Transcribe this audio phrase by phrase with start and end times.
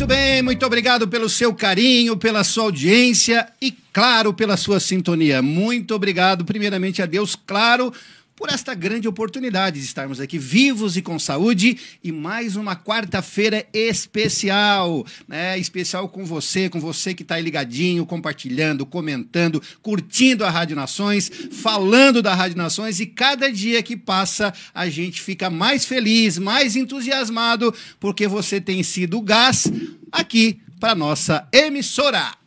[0.00, 5.42] Muito bem, muito obrigado pelo seu carinho, pela sua audiência e, claro, pela sua sintonia.
[5.42, 7.92] Muito obrigado, primeiramente, a Deus, claro,
[8.40, 13.66] por esta grande oportunidade de estarmos aqui vivos e com saúde e mais uma quarta-feira
[13.70, 15.58] especial, né?
[15.58, 21.30] Especial com você, com você que está aí ligadinho, compartilhando, comentando, curtindo a Rádio Nações,
[21.52, 26.76] falando da Rádio Nações e cada dia que passa a gente fica mais feliz, mais
[26.76, 29.70] entusiasmado porque você tem sido o gás
[30.10, 32.39] aqui para nossa emissora.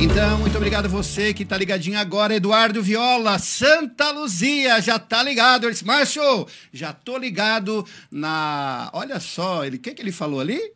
[0.00, 5.24] Então, muito obrigado a você que tá ligadinho agora, Eduardo Viola, Santa Luzia, já tá
[5.24, 10.12] ligado, ele disse, Márcio, já tô ligado na, olha só, ele, o que que ele
[10.12, 10.72] falou ali?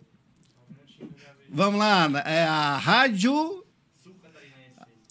[1.48, 3.64] Vamos lá, é a rádio,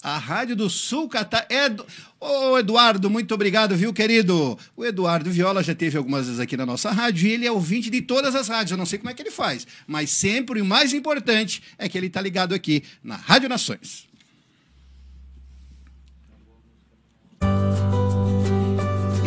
[0.02, 1.86] a rádio do Sul Catar, Edu...
[2.24, 4.56] Ô, Eduardo, muito obrigado, viu, querido?
[4.76, 7.90] O Eduardo Viola já teve algumas vezes aqui na nossa rádio e ele é ouvinte
[7.90, 8.70] de todas as rádios.
[8.70, 11.98] Eu não sei como é que ele faz, mas sempre o mais importante é que
[11.98, 14.06] ele está ligado aqui na Rádio Nações.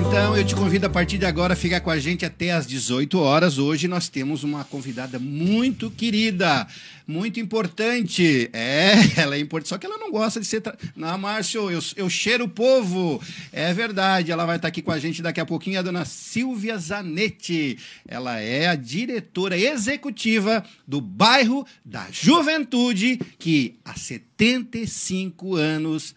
[0.08, 2.68] Então, eu te convido a partir de agora a ficar com a gente até às
[2.68, 3.58] 18 horas.
[3.58, 6.68] Hoje nós temos uma convidada muito querida,
[7.08, 8.50] muito importante.
[8.54, 10.62] É, ela é importante, só que ela não gosta de ser.
[10.62, 10.78] Tra...
[10.96, 13.22] Não, Márcio, eu, eu cheiro o povo.
[13.52, 16.78] É verdade, ela vai estar aqui com a gente daqui a pouquinho, a dona Silvia
[16.78, 17.80] Zanetti.
[18.08, 26.14] Ela é a diretora executiva do bairro da Juventude, que há 75 anos.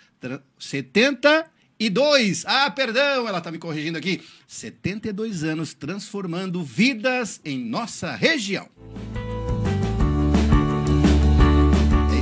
[0.59, 1.47] 70
[1.79, 2.45] e dois.
[2.47, 4.21] Ah, perdão, ela está me corrigindo aqui.
[4.47, 8.69] 72 anos transformando vidas em nossa região.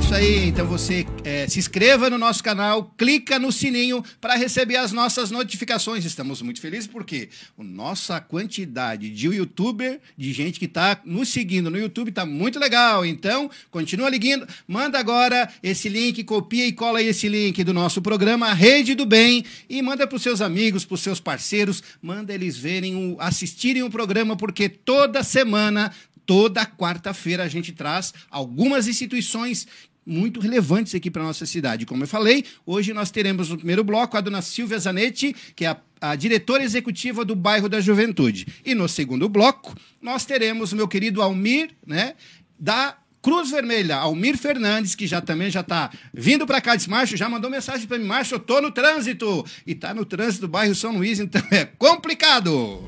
[0.07, 4.77] Isso aí, então você é, se inscreva no nosso canal, clica no sininho para receber
[4.77, 6.05] as nossas notificações.
[6.05, 7.27] Estamos muito felizes porque
[7.59, 12.57] a nossa quantidade de youtuber, de gente que está nos seguindo no YouTube, está muito
[12.57, 13.05] legal.
[13.05, 18.01] Então, continua ligando, manda agora esse link, copia e cola aí esse link do nosso
[18.01, 22.33] programa Rede do Bem e manda para os seus amigos, para os seus parceiros, manda
[22.33, 25.91] eles verem, o, assistirem o programa, porque toda semana
[26.27, 29.65] toda quarta-feira a gente traz algumas instituições
[30.07, 31.85] muito relevantes aqui para a nossa cidade.
[31.85, 35.67] Como eu falei, hoje nós teremos no primeiro bloco a dona Silvia Zanetti, que é
[35.67, 38.47] a, a diretora executiva do bairro da Juventude.
[38.65, 42.13] E no segundo bloco, nós teremos o meu querido Almir, né,
[42.57, 47.17] da Cruz Vermelha, Almir Fernandes, que já também já está vindo para cá, disse, Márcio,
[47.17, 49.45] já mandou mensagem para mim, Márcio, eu tô no trânsito.
[49.65, 52.81] E está no trânsito do bairro São Luís, então é complicado.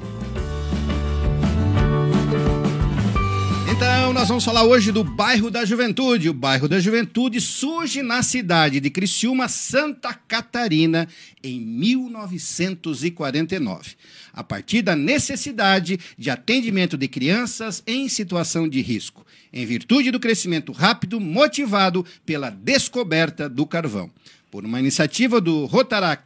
[3.82, 6.28] Então, nós vamos falar hoje do bairro da Juventude.
[6.28, 11.08] O bairro da Juventude surge na cidade de Criciúma, Santa Catarina,
[11.42, 13.92] em 1949,
[14.34, 20.20] a partir da necessidade de atendimento de crianças em situação de risco, em virtude do
[20.20, 24.12] crescimento rápido motivado pela descoberta do carvão.
[24.52, 26.26] Por uma iniciativa do Rotaract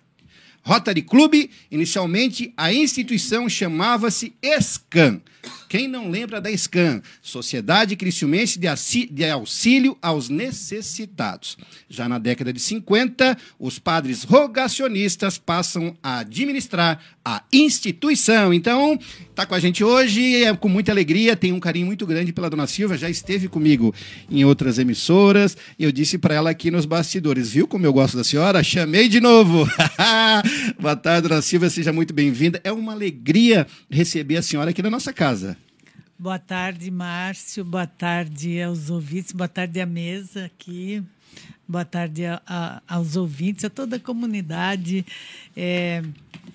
[0.63, 5.21] Rotary Club, inicialmente a instituição chamava-se SCAN.
[5.67, 7.01] Quem não lembra da SCAN?
[7.21, 11.57] Sociedade Cristiumense de Auxílio aos Necessitados.
[11.89, 18.53] Já na década de 50, os padres rogacionistas passam a administrar a instituição.
[18.53, 18.99] Então,
[19.29, 22.49] está com a gente hoje, é com muita alegria, tem um carinho muito grande pela
[22.49, 23.93] dona Silva, já esteve comigo
[24.29, 25.57] em outras emissoras.
[25.79, 28.63] Eu disse para ela aqui nos bastidores, viu como eu gosto da senhora?
[28.63, 29.67] Chamei de novo.
[30.79, 32.61] Boa tarde, dona Silva, seja muito bem-vinda.
[32.63, 35.32] É uma alegria receber a senhora aqui na nossa casa.
[36.17, 37.65] Boa tarde, Márcio.
[37.65, 39.31] Boa tarde aos ouvintes.
[39.31, 41.03] Boa tarde à mesa aqui.
[41.67, 45.05] Boa tarde a, a, aos ouvintes, a toda a comunidade.
[45.55, 46.03] É,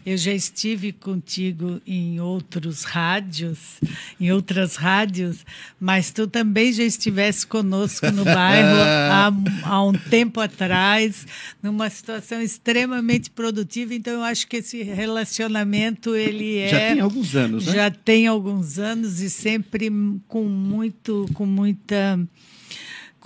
[0.05, 3.81] eu já estive contigo em outros rádios,
[4.21, 5.45] em outras rádios,
[5.79, 9.33] mas tu também já estivesse conosco no bairro há,
[9.65, 11.27] há, um tempo atrás,
[11.63, 13.95] numa situação extremamente produtiva.
[13.95, 17.73] Então, eu acho que esse relacionamento ele é já tem alguns anos, né?
[17.73, 19.91] Já tem alguns anos e sempre
[20.27, 22.19] com muito, com muita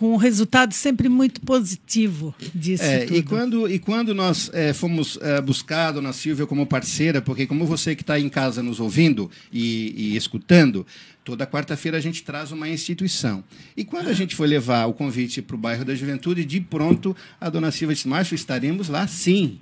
[0.03, 3.17] com um resultado sempre muito positivo disso é, tudo.
[3.17, 7.47] E quando, e quando nós é, fomos é, buscar a dona Silvia como parceira, porque
[7.47, 10.85] como você que está em casa nos ouvindo e, e escutando,
[11.23, 13.45] toda quarta-feira a gente traz uma instituição.
[13.77, 17.17] E quando a gente foi levar o convite para o bairro da Juventude, de pronto
[17.41, 19.57] a dona Silvia disse, Márcio, estaremos lá sim.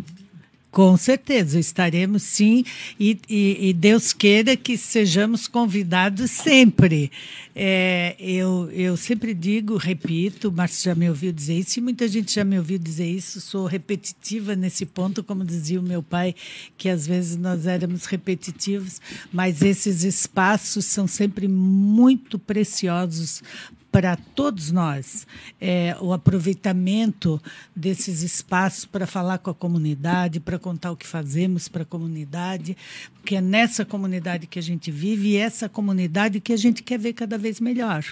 [0.70, 2.64] Com certeza, estaremos sim,
[2.98, 7.10] e, e, e, Deus queira que sejamos convidados sempre.
[7.56, 12.32] É, eu, eu sempre digo, repito, Márcio já me ouviu dizer isso, e muita gente
[12.32, 16.36] já me ouviu dizer isso, sou repetitiva nesse ponto, como dizia o meu pai,
[16.78, 19.00] que às vezes nós éramos repetitivos,
[19.32, 23.42] mas esses espaços são sempre muito preciosos
[23.90, 25.26] para todos nós
[25.60, 27.40] é, o aproveitamento
[27.74, 32.76] desses espaços para falar com a comunidade, para contar o que fazemos para a comunidade,
[33.14, 36.82] porque é nessa comunidade que a gente vive e é essa comunidade que a gente
[36.82, 38.04] quer ver cada vez melhor.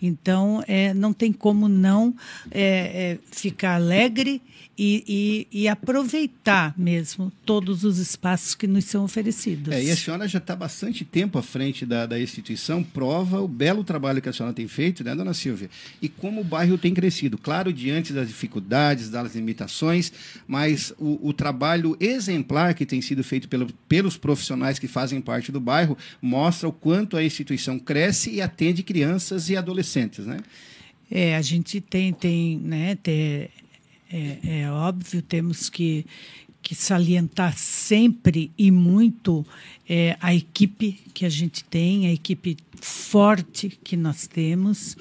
[0.00, 2.14] Então, é, não tem como não
[2.50, 4.40] é, é ficar alegre
[4.78, 9.72] e, e, e, aproveitar mesmo todos os espaços que nos são oferecidos.
[9.72, 13.48] É, e a senhora já está bastante tempo à frente da, da instituição, prova o
[13.48, 15.70] belo trabalho que a senhora tem feito, né, dona Silvia?
[16.02, 17.38] E como o bairro tem crescido.
[17.38, 20.12] Claro, diante das dificuldades, das limitações,
[20.46, 25.50] mas o, o trabalho exemplar que tem sido feito pelo, pelos profissionais que fazem parte
[25.50, 30.38] do bairro mostra o quanto a instituição cresce e atende crianças e adolescentes, né?
[31.10, 33.48] É, a gente tem, tem, né, tem,
[34.10, 36.06] é, é óbvio, temos que,
[36.62, 39.46] que salientar sempre e muito
[39.88, 44.96] é, a equipe que a gente tem, a equipe forte que nós temos,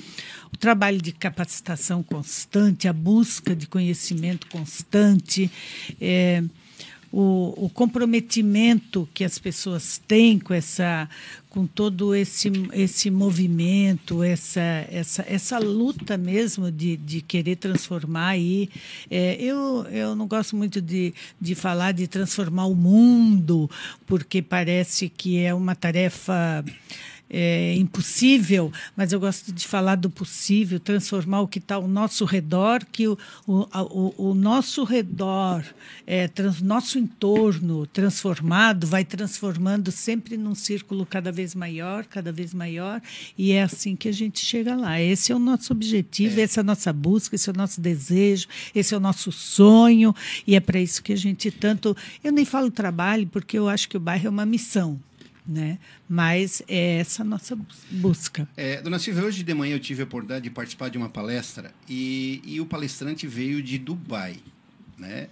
[0.53, 5.51] o trabalho de capacitação constante, a busca de conhecimento constante.
[5.99, 6.43] É,
[7.17, 11.07] o, o, comprometimento que as pessoas têm com essa
[11.49, 18.69] com todo esse, esse movimento, essa, essa, essa luta mesmo de, de querer transformar aí.
[19.09, 23.71] É, eu, eu não gosto muito de, de falar de transformar o mundo,
[24.05, 26.61] porque parece que é uma tarefa
[27.29, 32.25] é, impossível, mas eu gosto de falar do possível, transformar o que está ao nosso
[32.25, 33.17] redor, que o,
[33.47, 35.63] o, o nosso redor,
[36.05, 42.53] é, trans, nosso entorno transformado, vai transformando sempre num círculo cada vez maior, cada vez
[42.53, 43.01] maior,
[43.37, 45.01] e é assim que a gente chega lá.
[45.01, 46.43] Esse é o nosso objetivo, é.
[46.43, 50.15] essa é a nossa busca, esse é o nosso desejo, esse é o nosso sonho,
[50.45, 51.95] e é para isso que a gente tanto.
[52.23, 54.99] Eu nem falo trabalho, porque eu acho que o bairro é uma missão
[55.47, 55.77] né?
[56.07, 57.57] Mas é essa a nossa
[57.91, 58.47] busca.
[58.57, 61.73] É, dona Silvia, hoje de manhã eu tive a oportunidade de participar de uma palestra
[61.87, 64.37] e, e o palestrante veio de Dubai,
[64.97, 65.27] né?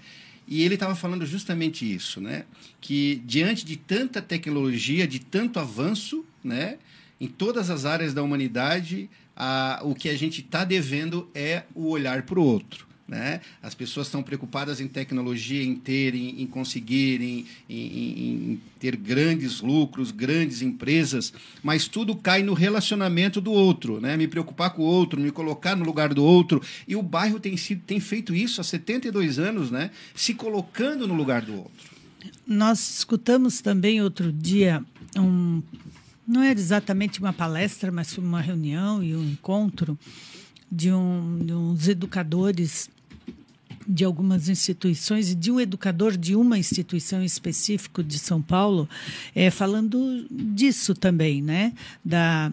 [0.48, 2.46] E ele estava falando justamente isso, né?
[2.82, 6.78] Que diante de tanta tecnologia, de tanto avanço, né?
[7.20, 11.88] Em todas as áreas da humanidade, a, o que a gente está devendo é o
[11.88, 12.86] olhar para o outro.
[13.06, 13.42] Né?
[13.62, 20.10] As pessoas estão preocupadas em tecnologia, em terem, em conseguirem, em, em, ter grandes lucros,
[20.10, 24.16] grandes empresas, mas tudo cai no relacionamento do outro, né?
[24.16, 26.62] Me preocupar com o outro, me colocar no lugar do outro.
[26.88, 29.92] E o bairro tem, sido, tem feito isso há 72 anos, né?
[30.16, 31.94] Se colocando no lugar do outro.
[32.48, 34.84] Nós escutamos também outro dia
[35.18, 35.62] um.
[36.26, 40.00] Não era exatamente uma palestra, mas uma reunião e um encontro
[40.72, 42.90] de, um, de uns educadores
[43.88, 48.88] de algumas instituições e de um educador de uma instituição específica de São Paulo,
[49.36, 51.74] é, falando disso também, né?
[52.04, 52.52] Da,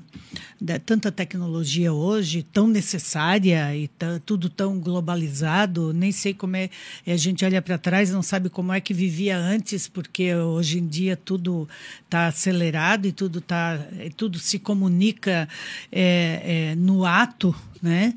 [0.60, 3.90] da tanta tecnologia hoje tão necessária e
[4.25, 6.70] tudo tão globalizado, nem sei como é.
[7.06, 10.87] A gente olha para trás, não sabe como é que vivia antes, porque hoje em
[10.87, 11.68] dia tudo
[12.04, 13.78] está acelerado e tudo tá,
[14.16, 15.49] tudo se comunica
[15.90, 18.14] é, é, no ato, né?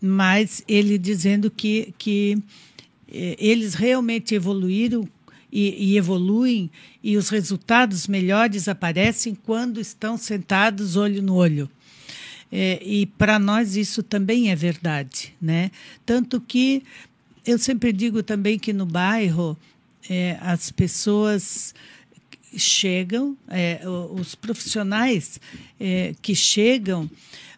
[0.00, 2.38] Mas ele dizendo que, que
[3.10, 5.08] eh, eles realmente evoluíram
[5.50, 6.70] e, e, evoluem
[7.02, 11.70] e os resultados melhores aparecem quando estão sentados olho no olho.
[12.50, 15.70] É, e para nós isso também é verdade, né?
[16.06, 16.82] Tanto que
[17.44, 19.56] eu sempre digo também que no bairro
[20.08, 21.74] é, as pessoas
[22.56, 23.80] chegam, é,
[24.12, 25.40] os profissionais
[26.20, 27.08] que chegam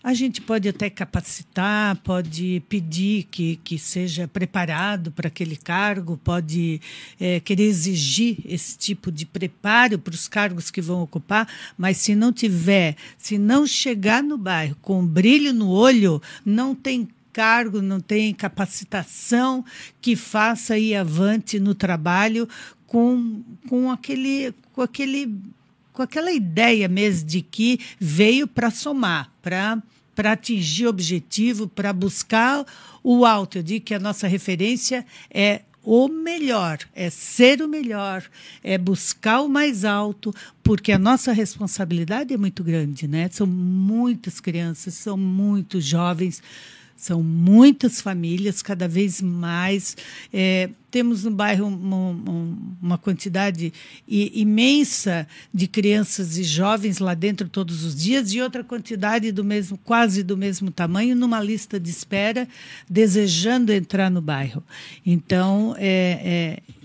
[0.03, 6.81] a gente pode até capacitar, pode pedir que, que seja preparado para aquele cargo, pode
[7.21, 12.15] é, querer exigir esse tipo de preparo para os cargos que vão ocupar, mas se
[12.15, 18.01] não tiver, se não chegar no bairro com brilho no olho, não tem cargo, não
[18.01, 19.65] tem capacitação
[20.01, 22.49] que faça ir avante no trabalho
[22.91, 25.33] com, com aquele com aquele
[25.93, 29.81] com aquela ideia mesmo de que veio para somar, para
[30.13, 32.67] para atingir objetivo, para buscar
[33.03, 33.59] o alto.
[33.59, 38.25] Eu digo que a nossa referência é o melhor, é ser o melhor,
[38.63, 43.29] é buscar o mais alto, porque a nossa responsabilidade é muito grande, né?
[43.31, 46.43] São muitas crianças, são muitos jovens
[47.01, 49.97] são muitas famílias, cada vez mais.
[50.31, 53.73] É, temos no bairro uma, uma quantidade
[54.07, 59.79] imensa de crianças e jovens lá dentro todos os dias e outra quantidade do mesmo,
[59.79, 62.47] quase do mesmo tamanho, numa lista de espera,
[62.87, 64.63] desejando entrar no bairro.
[65.07, 66.80] Então, é, é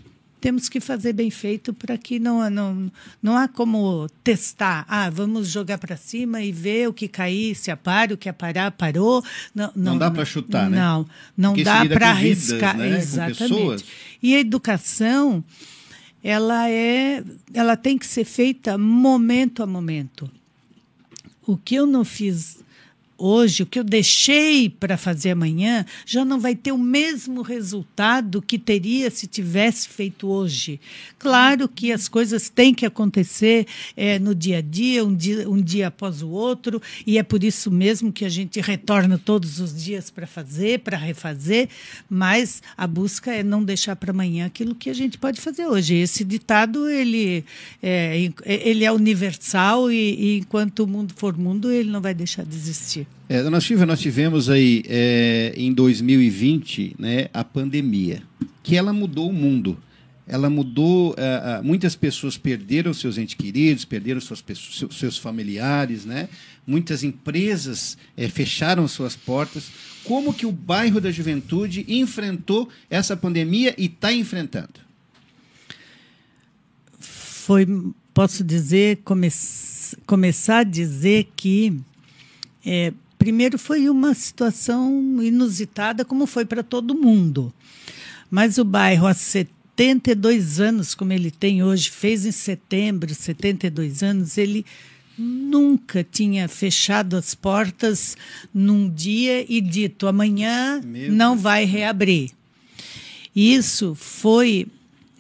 [0.46, 4.86] temos que fazer bem feito para que não, não, não há como testar.
[4.88, 8.72] Ah, vamos jogar para cima e ver o que cair, se apara, o que aparar,
[8.74, 9.24] parou.
[9.56, 10.78] Não, não, não dá para chutar, né?
[10.78, 12.78] Não, não Porque dá para arriscar.
[12.78, 12.96] Né?
[12.96, 13.86] Exatamente.
[14.22, 15.44] E a educação,
[16.24, 20.30] ela é, ela tem que ser feita momento a momento.
[21.44, 22.60] O que eu não fiz
[23.18, 28.42] hoje, o que eu deixei para fazer amanhã, já não vai ter o mesmo resultado
[28.42, 30.80] que teria se tivesse feito hoje.
[31.18, 35.62] Claro que as coisas têm que acontecer é, no dia a dia um, dia, um
[35.62, 39.82] dia após o outro, e é por isso mesmo que a gente retorna todos os
[39.82, 41.70] dias para fazer, para refazer,
[42.10, 45.96] mas a busca é não deixar para amanhã aquilo que a gente pode fazer hoje.
[45.96, 47.44] Esse ditado, ele
[47.82, 52.46] é, ele é universal e, e enquanto o mundo for mundo, ele não vai deixar
[52.46, 53.05] de existir.
[53.28, 58.22] É, dona Silvia, nós tivemos aí é, em 2020 né, a pandemia,
[58.62, 59.78] que ela mudou o mundo.
[60.28, 66.30] Ela mudou, é, muitas pessoas perderam seus entes queridos, perderam suas pessoas, seus familiares, né?
[66.66, 69.72] muitas empresas é, fecharam suas portas.
[70.04, 74.86] Como que o bairro da Juventude enfrentou essa pandemia e está enfrentando?
[77.00, 77.68] Foi,
[78.14, 79.30] posso dizer, come
[80.06, 81.80] começar a dizer que
[82.66, 87.54] é, primeiro foi uma situação inusitada, como foi para todo mundo.
[88.30, 94.38] Mas o bairro, há 72 anos, como ele tem hoje, fez em setembro 72 anos,
[94.38, 94.66] ele
[95.18, 98.18] nunca tinha fechado as portas
[98.54, 101.44] num dia e dito amanhã Meu não Deus.
[101.44, 102.32] vai reabrir.
[103.36, 104.68] Isso foi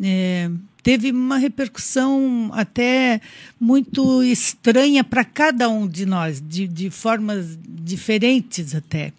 [0.02, 0.50] é,
[0.86, 3.20] teve uma repercussão até
[3.60, 9.12] muito estranha para cada um de nós, de, de formas diferentes até.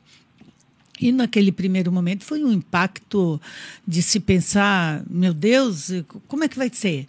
[0.99, 3.41] E naquele primeiro momento foi um impacto
[3.87, 5.91] de se pensar, meu Deus,
[6.27, 7.07] como é que vai ser?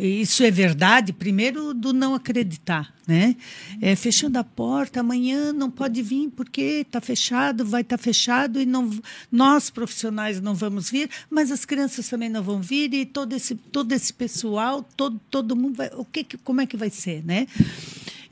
[0.00, 1.12] Isso é verdade?
[1.12, 3.36] Primeiro, do não acreditar, né?
[3.80, 8.58] É, fechando a porta, amanhã não pode vir porque está fechado, vai estar tá fechado
[8.58, 8.90] e não,
[9.30, 13.54] nós profissionais não vamos vir, mas as crianças também não vão vir e todo esse,
[13.54, 17.46] todo esse pessoal, todo, todo mundo vai, o que, como é que vai ser, né?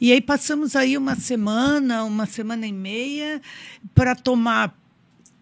[0.00, 3.40] E aí passamos aí uma semana, uma semana e meia
[3.94, 4.74] para tomar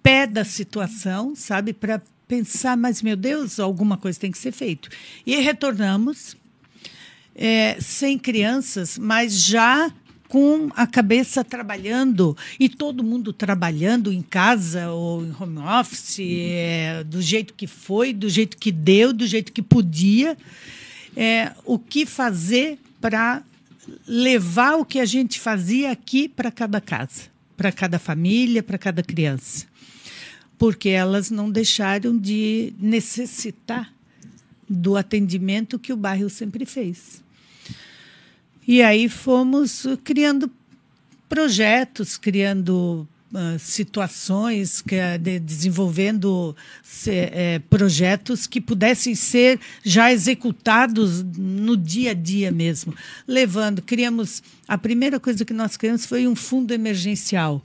[0.02, 1.72] pé da situação, sabe?
[1.72, 4.88] Para pensar, mas meu Deus, alguma coisa tem que ser feito.
[5.26, 6.36] E retornamos
[7.34, 9.92] é, sem crianças, mas já
[10.28, 17.04] com a cabeça trabalhando e todo mundo trabalhando em casa ou em home office, é,
[17.04, 20.34] do jeito que foi, do jeito que deu, do jeito que podia.
[21.14, 23.42] É, o que fazer para
[24.08, 29.02] levar o que a gente fazia aqui para cada casa, para cada família, para cada
[29.02, 29.66] criança.
[30.62, 33.92] Porque elas não deixaram de necessitar
[34.70, 37.20] do atendimento que o bairro sempre fez.
[38.68, 40.48] E aí fomos criando
[41.28, 46.54] projetos, criando uh, situações, que, de, desenvolvendo
[46.84, 52.94] se, eh, projetos que pudessem ser já executados no dia a dia mesmo.
[53.26, 54.44] Levando, criamos.
[54.68, 57.60] A primeira coisa que nós criamos foi um fundo emergencial.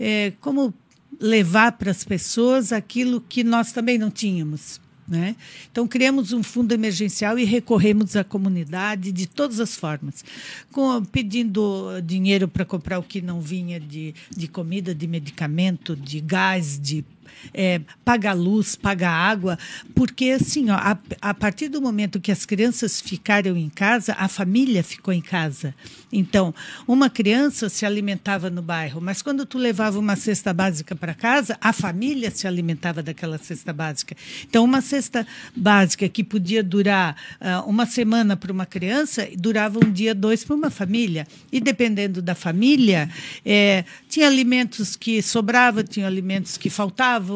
[0.00, 0.74] É, como
[1.20, 4.80] levar para as pessoas aquilo que nós também não tínhamos.
[5.08, 5.36] Né?
[5.72, 10.22] Então, criamos um fundo emergencial e recorremos à comunidade de todas as formas,
[10.70, 16.20] com, pedindo dinheiro para comprar o que não vinha de, de comida, de medicamento, de
[16.20, 17.02] gás, de
[17.52, 19.58] é, paga luz, paga água,
[19.94, 24.28] porque assim, ó, a, a, partir do momento que as crianças ficaram em casa, a
[24.28, 25.74] família ficou em casa.
[26.12, 26.54] Então,
[26.86, 31.56] uma criança se alimentava no bairro, mas quando tu levava uma cesta básica para casa,
[31.60, 34.16] a família se alimentava daquela cesta básica.
[34.48, 39.90] Então, uma cesta básica que podia durar uh, uma semana para uma criança, durava um
[39.90, 41.26] dia, dois para uma família.
[41.52, 43.10] E dependendo da família,
[43.44, 47.27] é, tinha alimentos que sobravam, tinha alimentos que faltavam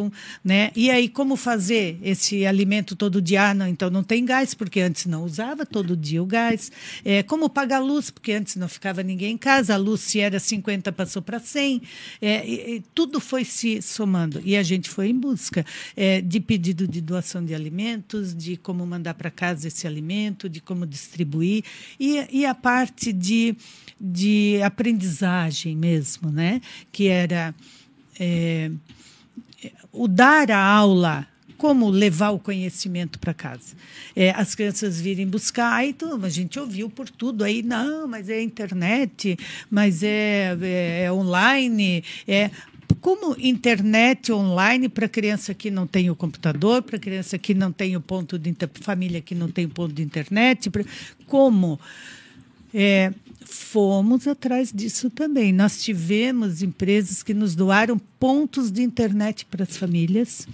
[0.44, 0.70] né?
[0.75, 3.50] E aí como fazer esse alimento todo dia?
[3.50, 6.70] Ah, não, então não tem gás porque antes não usava todo dia o gás.
[7.04, 9.75] É, como pagar luz porque antes não ficava ninguém em casa.
[9.75, 11.82] A luz se era 50 passou para 100.
[12.20, 15.64] É, e, e tudo foi se somando e a gente foi em busca
[15.96, 20.61] é, de pedido de doação de alimentos, de como mandar para casa esse alimento, de
[20.61, 21.64] como distribuir
[21.99, 23.56] e, e a parte de,
[24.00, 26.61] de aprendizagem mesmo, né?
[26.90, 27.54] Que era
[28.18, 28.70] é,
[29.92, 31.26] o dar a aula
[31.62, 33.76] como levar o conhecimento para casa.
[34.16, 38.28] É, as crianças virem buscar, aí então, a gente ouviu por tudo aí, não, mas
[38.28, 39.38] é internet,
[39.70, 42.50] mas é, é, é online, é
[43.00, 47.96] como internet online para criança que não tem o computador, para criança que não tem
[47.96, 50.84] o ponto de família que não tem o ponto de internet, pra,
[51.26, 51.78] como
[52.75, 53.12] é,
[53.52, 55.52] fomos atrás disso também.
[55.52, 60.47] Nós tivemos empresas que nos doaram pontos de internet para as famílias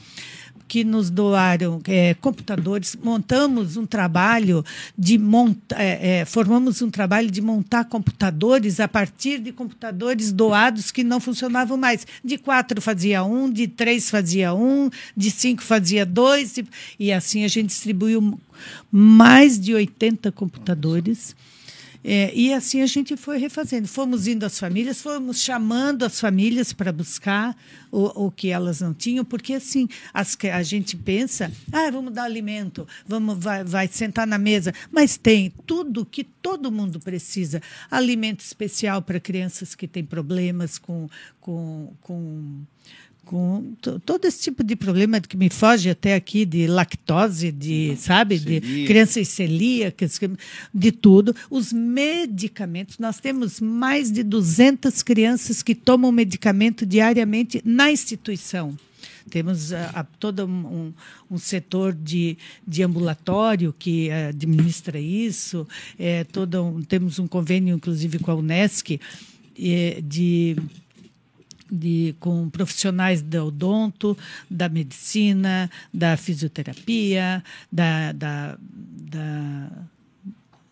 [0.68, 4.62] que nos doaram é, computadores, montamos um trabalho
[4.96, 10.90] de montar, é, é, formamos um trabalho de montar computadores a partir de computadores doados
[10.90, 12.06] que não funcionavam mais.
[12.22, 16.66] De quatro fazia um, de três fazia um, de cinco fazia dois, e,
[16.98, 18.38] e assim a gente distribuiu
[18.92, 21.34] mais de 80 computadores.
[22.10, 23.86] É, e assim a gente foi refazendo.
[23.86, 27.54] Fomos indo às famílias, fomos chamando as famílias para buscar
[27.92, 32.22] o, o que elas não tinham, porque assim as, a gente pensa, ah, vamos dar
[32.22, 37.60] alimento, vamos vai, vai sentar na mesa, mas tem tudo que todo mundo precisa.
[37.90, 41.10] Alimento especial para crianças que têm problemas com,
[41.42, 42.62] com, com
[43.28, 43.74] com
[44.06, 48.86] todo esse tipo de problema que me foge até aqui de lactose, de, sabe, de
[48.86, 50.18] crianças celíacas,
[50.72, 51.36] de tudo.
[51.50, 58.74] Os medicamentos, nós temos mais de 200 crianças que tomam medicamento diariamente na instituição.
[59.28, 60.94] Temos a, a, todo um,
[61.30, 68.18] um, setor de, de ambulatório que administra isso, é, todo um, temos um convênio, inclusive,
[68.20, 68.98] com a Unesc,
[69.60, 70.56] é, de
[71.70, 74.16] de, com profissionais do odonto,
[74.50, 78.58] da medicina, da fisioterapia, da, da,
[79.10, 79.70] da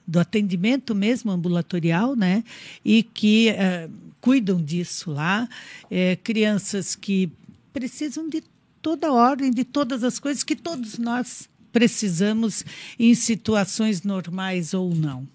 [0.07, 2.45] do atendimento mesmo ambulatorial, né?
[2.85, 5.49] E que uh, cuidam disso lá,
[5.91, 7.31] é, crianças que
[7.73, 8.43] precisam de
[8.81, 12.65] toda a ordem, de todas as coisas que todos nós precisamos
[12.99, 15.29] em situações normais ou não.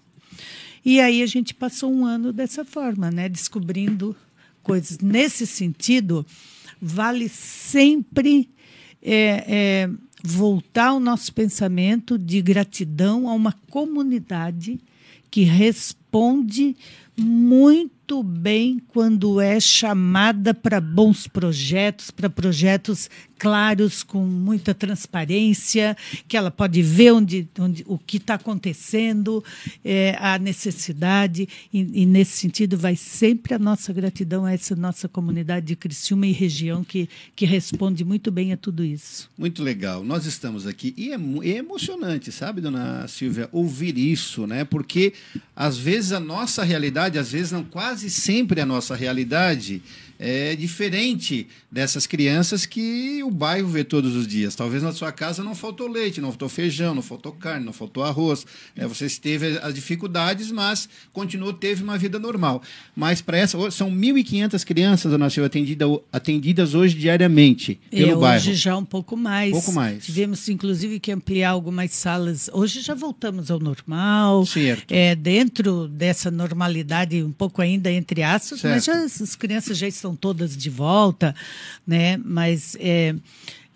[0.84, 3.28] E aí a gente passou um ano dessa forma, né?
[3.28, 4.16] Descobrindo
[4.62, 4.98] coisas.
[4.98, 6.24] Nesse sentido,
[6.80, 8.50] vale sempre
[9.02, 9.90] é, é,
[10.22, 14.80] voltar o nosso pensamento de gratidão a uma comunidade
[15.30, 16.76] que responde
[17.16, 23.10] muito bem quando é chamada para bons projetos, para projetos
[23.42, 25.96] claros, com muita transparência,
[26.28, 29.42] que ela pode ver onde, onde o que está acontecendo,
[29.84, 35.08] é, a necessidade, e, e, nesse sentido vai sempre a nossa gratidão a essa nossa
[35.08, 39.28] comunidade de Criciúma e região que, que responde muito bem a tudo isso.
[39.36, 40.04] Muito legal.
[40.04, 44.64] Nós estamos aqui e é, é emocionante, sabe, dona Silvia, ouvir isso, né?
[44.64, 45.14] Porque
[45.56, 49.82] às vezes a nossa realidade, às vezes não, quase sempre a nossa realidade
[50.24, 54.54] é diferente dessas crianças que o bairro vê todos os dias.
[54.54, 58.04] Talvez na sua casa não faltou leite, não faltou feijão, não faltou carne, não faltou
[58.04, 58.46] arroz.
[58.76, 62.62] É, você teve as dificuldades, mas continuou, teve uma vida normal.
[62.94, 68.42] Mas para essa, são 1.500 crianças, dona Silvia, atendida, atendidas hoje diariamente pelo é, bairro.
[68.42, 69.50] Hoje já um pouco mais.
[69.50, 70.04] Pouco mais.
[70.04, 72.48] Tivemos, inclusive, que ampliar algumas salas.
[72.52, 74.46] Hoje já voltamos ao normal.
[74.46, 74.92] Certo.
[74.92, 80.11] É, dentro dessa normalidade, um pouco ainda entre aspas, mas já, as crianças já estão
[80.14, 81.34] todas de volta,
[81.86, 82.16] né?
[82.16, 83.14] Mas é,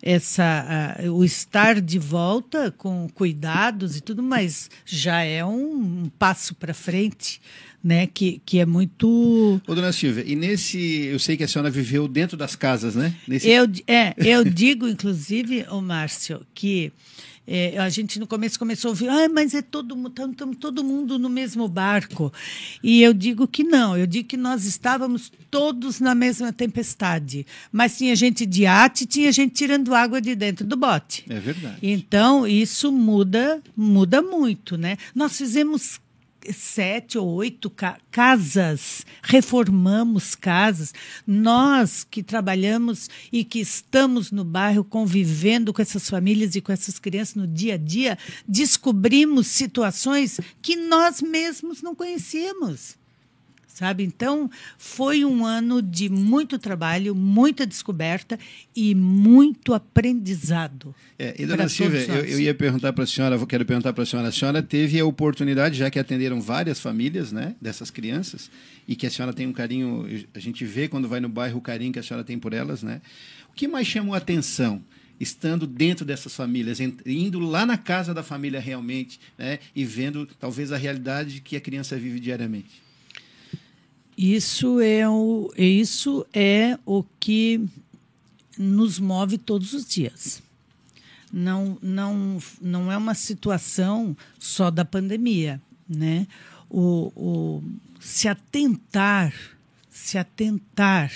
[0.01, 6.55] essa, o estar de volta com cuidados e tudo, mas já é um, um passo
[6.55, 7.41] para frente,
[7.83, 8.07] né?
[8.07, 11.05] Que, que é muito Ô, dona Silvia, e nesse.
[11.05, 13.15] Eu sei que a senhora viveu dentro das casas, né?
[13.27, 16.91] Nesse, Eu, é, eu digo, inclusive, o Márcio, que
[17.47, 21.17] é, a gente no começo começou a ouvir, ah, mas é todo, tam- todo mundo
[21.17, 22.31] no mesmo barco.
[22.83, 27.45] E eu digo que não, eu digo que nós estávamos todos na mesma tempestade.
[27.71, 31.23] Mas tinha gente de ate, tinha gente tirando água de dentro do bote.
[31.29, 31.77] É verdade.
[31.81, 34.97] Então, isso muda, muda muito, né?
[35.15, 35.99] Nós fizemos
[36.53, 40.93] sete ou oito ca- casas, reformamos casas.
[41.25, 46.99] Nós que trabalhamos e que estamos no bairro convivendo com essas famílias e com essas
[46.99, 52.95] crianças no dia a dia, descobrimos situações que nós mesmos não conhecíamos
[53.77, 54.03] sabe?
[54.03, 58.39] Então, foi um ano de muito trabalho, muita descoberta
[58.75, 60.95] e muito aprendizado.
[61.19, 64.05] É, e dona Silvia, eu, eu ia perguntar para a senhora, quero perguntar para a
[64.05, 68.49] senhora, a senhora teve a oportunidade, já que atenderam várias famílias, né, dessas crianças,
[68.87, 71.61] e que a senhora tem um carinho, a gente vê quando vai no bairro o
[71.61, 72.99] carinho que a senhora tem por elas, né?
[73.51, 74.83] O que mais chamou a atenção?
[75.19, 79.59] Estando dentro dessas famílias, indo lá na casa da família realmente, né?
[79.75, 82.87] E vendo talvez a realidade que a criança vive diariamente.
[84.17, 87.63] Isso é o, isso é o que
[88.57, 90.41] nos move todos os dias.
[91.31, 96.25] Não, não, não é uma situação só da pandemia, né?
[96.67, 97.63] O, o,
[97.99, 99.33] se atentar,
[99.87, 101.11] se atentar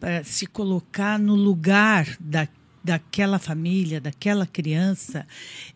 [0.00, 2.48] para se colocar no lugar da,
[2.82, 5.26] daquela família, daquela criança,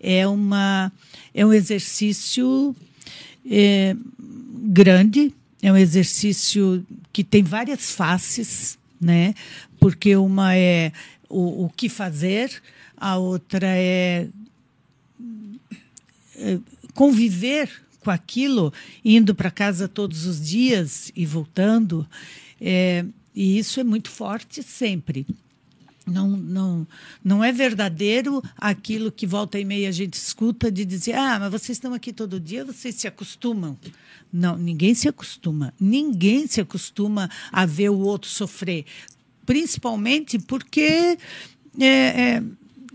[0.01, 0.91] é, uma,
[1.35, 2.75] é um exercício
[3.45, 3.95] é,
[4.65, 9.35] grande, é um exercício que tem várias faces, né?
[9.79, 10.93] Porque uma é
[11.29, 12.61] o, o que fazer,
[12.97, 14.29] a outra é,
[16.37, 16.59] é
[16.95, 17.71] conviver
[18.01, 18.73] com aquilo,
[19.05, 22.07] indo para casa todos os dias e voltando.
[22.61, 25.25] É, e isso é muito forte sempre.
[26.07, 26.87] Não, não,
[27.23, 31.53] não é verdadeiro aquilo que volta e meia a gente escuta de dizer, ah, mas
[31.53, 33.79] vocês estão aqui todo dia, vocês se acostumam.
[34.33, 35.73] Não, ninguém se acostuma.
[35.79, 38.85] Ninguém se acostuma a ver o outro sofrer.
[39.47, 41.19] Principalmente porque
[41.79, 42.43] é, é,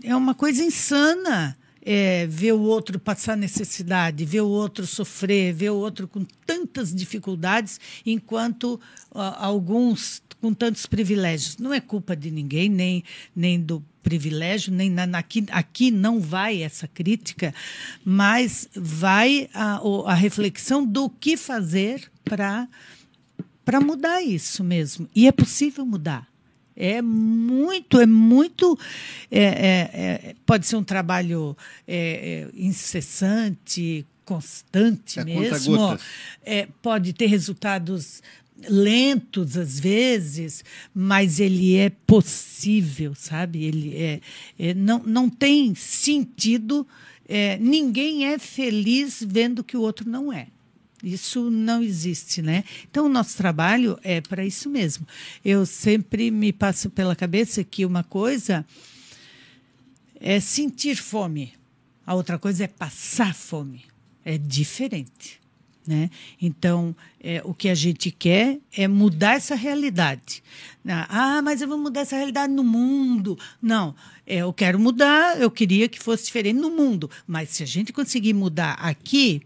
[0.02, 1.56] é uma coisa insana
[1.90, 6.94] é, ver o outro passar necessidade, ver o outro sofrer, ver o outro com tantas
[6.94, 8.78] dificuldades, enquanto
[9.10, 11.56] ó, alguns com tantos privilégios.
[11.56, 13.02] Não é culpa de ninguém, nem,
[13.34, 17.54] nem do privilégio, nem na, na- aqui, aqui não vai essa crítica,
[18.04, 25.08] mas vai a, a reflexão do que fazer para mudar isso mesmo.
[25.14, 26.28] E é possível mudar.
[26.80, 28.78] É muito, é muito.
[29.30, 29.90] é, é,
[30.30, 35.76] é, pode ser um trabalho é, é, incessante, constante mesmo.
[36.80, 38.22] pode ter resultados
[38.68, 40.64] lentos às vezes,
[40.94, 43.64] mas ele é possível, sabe?
[43.64, 44.20] Ele é,
[44.58, 46.86] é- não, não tem sentido.
[47.28, 50.46] é, ninguém é feliz vendo que o outro não é.
[51.02, 52.64] Isso não existe, né?
[52.90, 55.06] Então, o nosso trabalho é para isso mesmo.
[55.44, 58.66] Eu sempre me passo pela cabeça que uma coisa
[60.20, 61.52] é sentir fome,
[62.04, 63.84] a outra coisa é passar fome.
[64.24, 65.38] É diferente.
[65.86, 66.10] Né?
[66.42, 70.42] Então, é, o que a gente quer é mudar essa realidade.
[70.86, 73.38] Ah, mas eu vou mudar essa realidade no mundo.
[73.62, 73.94] Não,
[74.26, 77.10] é, eu quero mudar, eu queria que fosse diferente no mundo.
[77.26, 79.40] Mas se a gente conseguir mudar aqui,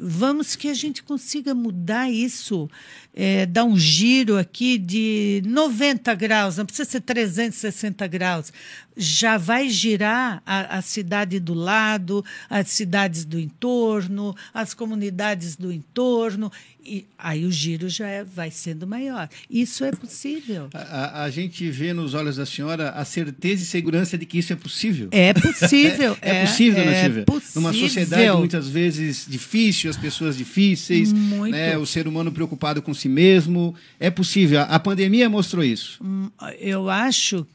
[0.00, 2.68] vamos que a gente consiga mudar isso,
[3.14, 8.52] é, dar um giro aqui de 90 graus, não precisa ser 360 graus,
[8.96, 15.72] já vai girar a, a cidade do lado, as cidades do entorno, as comunidades do
[15.72, 19.28] entorno, E aí o giro já é, vai sendo maior.
[19.50, 20.68] Isso é possível.
[20.72, 24.38] A, a, a, gente vê nos olhos da senhora a certeza e segurança de que
[24.38, 25.08] isso é possível.
[25.12, 26.16] É possível.
[26.20, 27.24] é, é, possível, é, Silvia?
[27.24, 27.62] Possível.
[27.62, 33.08] Numa sociedade muitas vezes difícil, as pessoas difíceis, né, o ser humano preocupado com si
[33.10, 33.74] mesmo.
[33.98, 34.60] É possível.
[34.62, 36.02] A pandemia mostrou isso.
[36.02, 37.46] Hum, eu acho.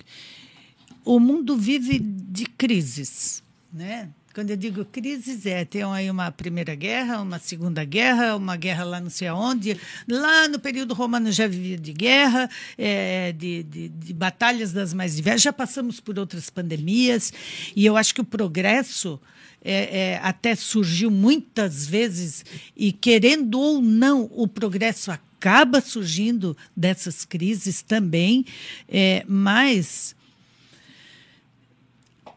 [1.04, 4.10] O mundo vive de crises, né?
[4.36, 8.84] Quando eu digo crises, é, tem aí uma primeira guerra, uma segunda guerra, uma guerra
[8.84, 9.80] lá não sei aonde.
[10.10, 15.16] Lá no período romano já vivia de guerra, é, de, de, de, batalhas das mais
[15.16, 15.44] diversas.
[15.44, 17.32] Já passamos por outras pandemias.
[17.74, 19.22] E eu acho que o progresso
[19.64, 22.44] é, é, até surgiu muitas vezes,
[22.76, 25.35] e querendo ou não, o progresso acaba
[25.82, 28.46] surgindo dessas crises também,
[28.88, 30.16] é, mas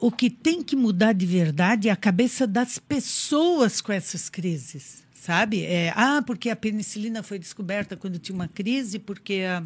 [0.01, 5.03] o que tem que mudar de verdade é a cabeça das pessoas com essas crises,
[5.15, 5.65] sabe?
[5.65, 9.63] É, ah, porque a penicilina foi descoberta quando tinha uma crise, porque a,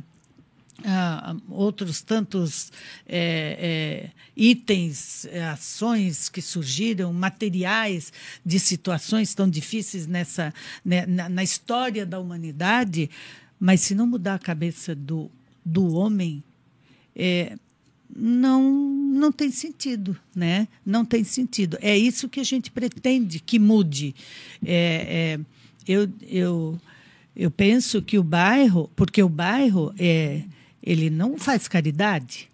[0.85, 2.73] a, outros tantos
[3.07, 8.13] é, é, itens, é, ações que surgiram, materiais
[8.45, 10.53] de situações tão difíceis nessa,
[10.85, 13.11] né, na, na história da humanidade,
[13.59, 15.31] mas se não mudar a cabeça do,
[15.65, 16.43] do homem,
[17.15, 17.57] é,
[18.15, 20.67] não não tem sentido, né?
[20.85, 21.79] Não tem sentido.
[21.81, 24.15] É isso que a gente pretende que mude.
[24.65, 25.41] É, é,
[25.87, 26.81] eu, eu,
[27.37, 30.43] eu penso que o bairro, porque o bairro é,
[30.83, 32.51] ele não faz caridade.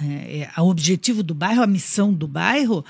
[0.00, 0.48] Né?
[0.56, 2.84] É, o objetivo do bairro, a missão do bairro,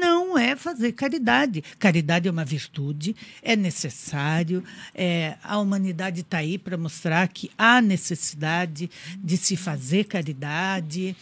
[0.00, 1.62] não é fazer caridade.
[1.78, 4.64] Caridade é uma virtude, é necessário.
[4.94, 8.90] É, a humanidade está aí para mostrar que há necessidade
[9.22, 11.14] de se fazer caridade.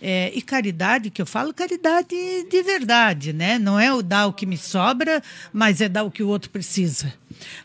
[0.00, 2.08] É, e caridade, que eu falo, caridade
[2.48, 3.58] de verdade, né?
[3.58, 6.50] Não é o dar o que me sobra, mas é dar o que o outro
[6.50, 7.12] precisa.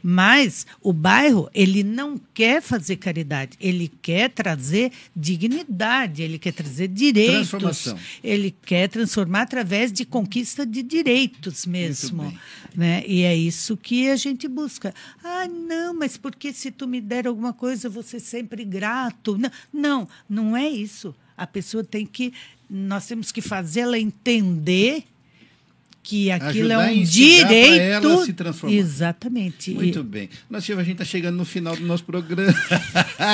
[0.02, 6.88] Mas o bairro, ele não quer fazer caridade, ele quer trazer dignidade, ele quer trazer
[6.88, 7.96] direitos.
[8.24, 12.38] Ele quer transformar através de conquista de direitos mesmo.
[12.76, 13.04] Né?
[13.08, 14.94] E é isso que a gente busca.
[15.24, 19.38] Ah, não, mas porque se tu me der alguma coisa, eu vou ser sempre grato.
[19.38, 21.16] Não, não, não é isso.
[21.38, 22.34] A pessoa tem que.
[22.70, 25.04] Nós temos que fazê-la entender
[26.06, 28.06] que aquilo é Ajudar é um direito.
[28.06, 28.76] Ela se transformar.
[28.76, 29.72] Exatamente.
[29.72, 30.30] Muito bem.
[30.62, 32.54] Silvia, a gente está chegando no final do nosso programa.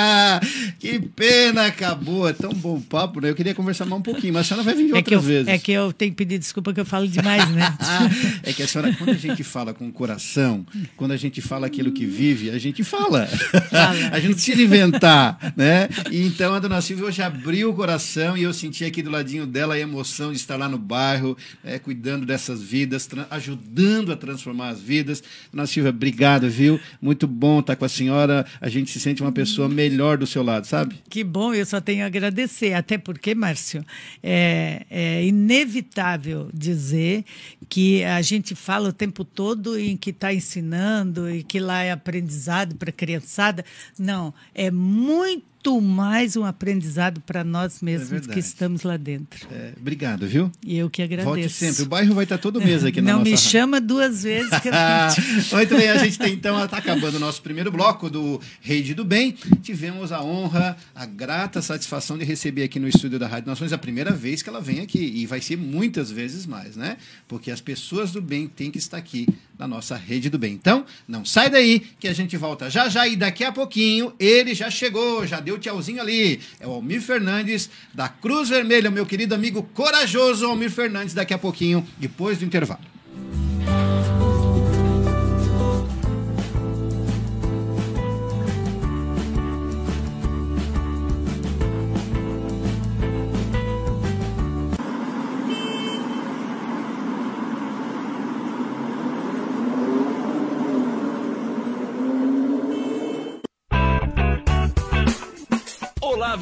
[0.80, 2.26] que pena, acabou.
[2.26, 3.28] É tão bom papo, né?
[3.28, 5.48] Eu queria conversar mais um pouquinho, mas a senhora vai vir é outras eu, vezes.
[5.48, 7.76] É que eu tenho que pedir desculpa que eu falo demais, né?
[8.42, 10.64] é que a senhora, quando a gente fala com o coração,
[10.96, 13.26] quando a gente fala aquilo que vive, a gente fala.
[13.26, 13.90] fala.
[14.12, 15.90] a gente não precisa inventar, né?
[16.10, 19.46] E então a dona Silvia hoje abriu o coração e eu senti aqui do ladinho
[19.46, 24.70] dela a emoção de estar lá no bairro, é, cuidando dessas vidas, ajudando a transformar
[24.70, 25.22] as vidas.
[25.52, 26.80] Dona Silvia, obrigado, viu?
[27.00, 28.46] Muito bom estar com a senhora.
[28.60, 30.96] A gente se sente uma pessoa melhor do seu lado, sabe?
[31.08, 32.74] Que bom, eu só tenho a agradecer.
[32.74, 33.84] Até porque, Márcio,
[34.22, 37.24] é, é inevitável dizer
[37.68, 41.90] que a gente fala o tempo todo em que está ensinando e que lá é
[41.90, 43.64] aprendizado para a criançada.
[43.98, 49.46] Não, é muito muito mais um aprendizado para nós mesmos é que estamos lá dentro.
[49.48, 50.50] É, obrigado, viu?
[50.60, 51.28] E eu que agradeço.
[51.28, 51.84] Volte sempre.
[51.84, 54.50] O bairro vai estar todo mês aqui na Não nossa me chama duas vezes.
[54.58, 54.72] Que eu...
[55.56, 59.04] Muito bem, a gente tem então, está acabando o nosso primeiro bloco do Rede do
[59.04, 59.36] Bem.
[59.62, 63.78] Tivemos a honra, a grata satisfação de receber aqui no estúdio da Rádio Nações a
[63.78, 64.98] primeira vez que ela vem aqui.
[64.98, 66.96] E vai ser muitas vezes mais, né?
[67.28, 70.54] Porque as pessoas do bem têm que estar aqui na nossa Rede do Bem.
[70.54, 74.54] Então, não sai daí que a gente volta já já e daqui a pouquinho ele
[74.54, 76.40] já chegou, já deu deu tchauzinho ali.
[76.58, 81.38] É o Almir Fernandes, da Cruz Vermelha, meu querido amigo corajoso Almir Fernandes, daqui a
[81.38, 82.80] pouquinho, depois do intervalo.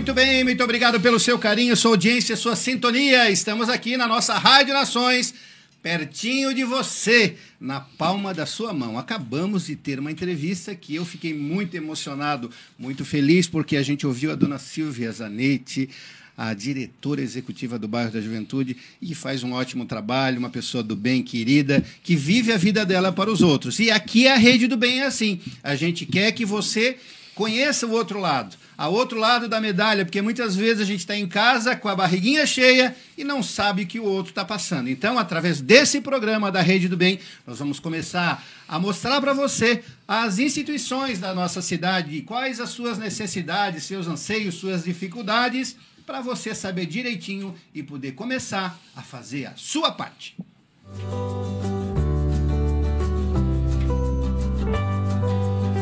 [0.00, 3.30] Muito bem, muito obrigado pelo seu carinho, sua audiência, sua sintonia.
[3.30, 5.34] Estamos aqui na nossa Rádio Nações,
[5.82, 8.98] pertinho de você, na palma da sua mão.
[8.98, 14.06] Acabamos de ter uma entrevista que eu fiquei muito emocionado, muito feliz, porque a gente
[14.06, 15.90] ouviu a dona Silvia Zanetti,
[16.34, 20.96] a diretora executiva do Bairro da Juventude, e faz um ótimo trabalho, uma pessoa do
[20.96, 23.78] bem, querida, que vive a vida dela para os outros.
[23.78, 25.38] E aqui a Rede do Bem é assim.
[25.62, 26.96] A gente quer que você
[27.34, 31.14] conheça o outro lado a outro lado da medalha, porque muitas vezes a gente está
[31.14, 34.88] em casa com a barriguinha cheia e não sabe o que o outro está passando.
[34.88, 39.84] Então, através desse programa da Rede do Bem, nós vamos começar a mostrar para você
[40.08, 46.54] as instituições da nossa cidade, quais as suas necessidades, seus anseios, suas dificuldades, para você
[46.54, 50.34] saber direitinho e poder começar a fazer a sua parte.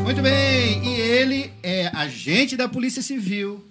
[0.09, 3.63] Muito bem, e ele é agente da Polícia Civil,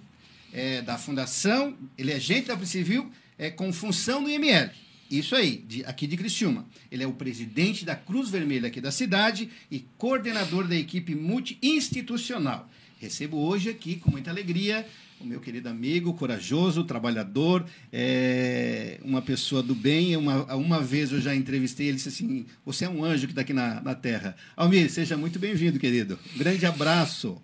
[0.53, 4.69] é, da Fundação, ele é agente da Polícia Civil é, com função no IML.
[5.11, 6.65] Isso aí, de, aqui de Criciúma.
[6.89, 12.69] Ele é o presidente da Cruz Vermelha aqui da cidade e coordenador da equipe multi-institucional.
[12.99, 14.85] Recebo hoje aqui, com muita alegria,
[15.21, 20.17] o meu querido amigo, corajoso, trabalhador, é uma pessoa do bem.
[20.17, 23.41] Uma, uma vez eu já entrevistei ele disse assim: Você é um anjo que está
[23.41, 24.35] aqui na, na terra.
[24.55, 26.19] Almir, seja muito bem-vindo, querido.
[26.35, 27.41] Grande abraço.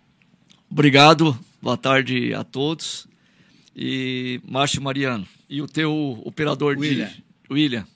[0.70, 3.08] Obrigado, boa tarde a todos.
[3.74, 7.08] E Márcio Mariano, e o teu operador William.
[7.08, 7.88] de William,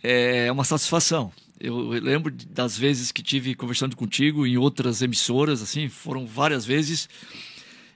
[0.00, 1.32] é uma satisfação.
[1.60, 7.08] Eu lembro das vezes que tive conversando contigo em outras emissoras, assim, foram várias vezes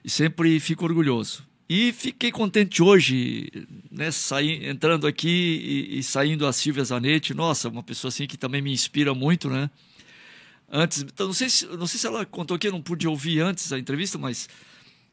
[0.03, 1.45] e sempre fico orgulhoso.
[1.69, 3.49] E fiquei contente hoje,
[3.89, 4.09] né,
[4.63, 8.71] entrando aqui e, e, saindo a Silvia Zanetti, nossa, uma pessoa assim que também me
[8.71, 9.69] inspira muito, né?
[10.69, 13.39] Antes, então, não sei se, não sei se ela contou aqui, eu não pude ouvir
[13.39, 14.49] antes a entrevista, mas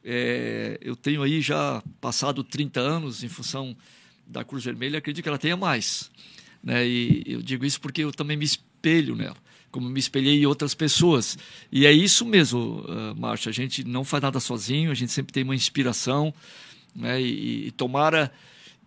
[0.04, 3.76] é, eu tenho aí já passado 30 anos em função
[4.26, 6.10] da Cruz Vermelha, acredito que ela tenha mais,
[6.62, 6.86] né?
[6.86, 9.36] E eu digo isso porque eu também me espelho nela
[9.70, 11.38] como me espelhei em outras pessoas.
[11.70, 15.32] E é isso mesmo, uh, Márcio, a gente não faz nada sozinho, a gente sempre
[15.32, 16.34] tem uma inspiração,
[16.92, 17.22] né?
[17.22, 18.32] e, e tomara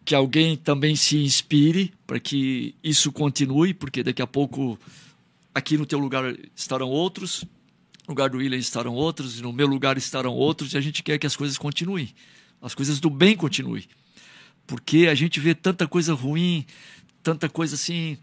[0.06, 4.78] que alguém também se inspire para que isso continue, porque daqui a pouco
[5.56, 7.44] aqui no teu lugar estarão outros,
[8.06, 11.18] no lugar do William estarão outros, no meu lugar estarão outros, e a gente quer
[11.18, 12.14] que as coisas continuem,
[12.62, 13.86] as coisas do bem continuem.
[14.68, 16.66] Porque a gente vê tanta coisa ruim,
[17.24, 18.18] tanta coisa assim,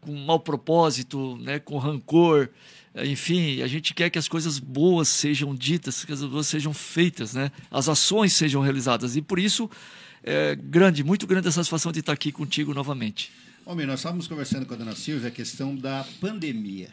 [0.00, 2.48] com mau propósito, né, com rancor.
[2.94, 7.32] Enfim, a gente quer que as coisas boas sejam ditas, que as boas sejam feitas,
[7.32, 7.50] né?
[7.70, 9.16] as ações sejam realizadas.
[9.16, 9.70] E por isso,
[10.22, 13.32] é grande, muito grande a satisfação de estar aqui contigo novamente.
[13.64, 16.90] Homem, nós estávamos conversando com a dona Silvia a questão da pandemia.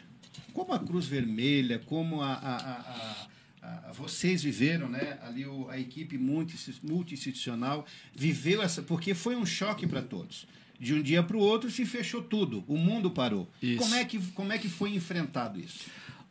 [0.54, 3.26] Como a Cruz Vermelha, como a, a, a,
[3.62, 5.18] ah, vocês viveram, né?
[5.22, 7.84] Ali o, a equipe multi, multi-institucional
[8.14, 10.46] viveu essa, porque foi um choque para todos.
[10.80, 13.46] De um dia para o outro se fechou tudo, o mundo parou.
[13.62, 13.76] Isso.
[13.76, 15.80] Como é que como é que foi enfrentado isso?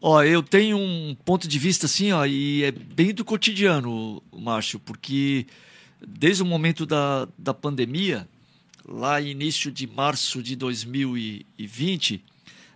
[0.02, 4.80] Ó, eu tenho um ponto de vista assim, ó, e é bem do cotidiano, Márcio,
[4.80, 5.46] porque
[6.06, 8.28] desde o momento da, da pandemia,
[8.88, 12.24] lá início de março de 2020,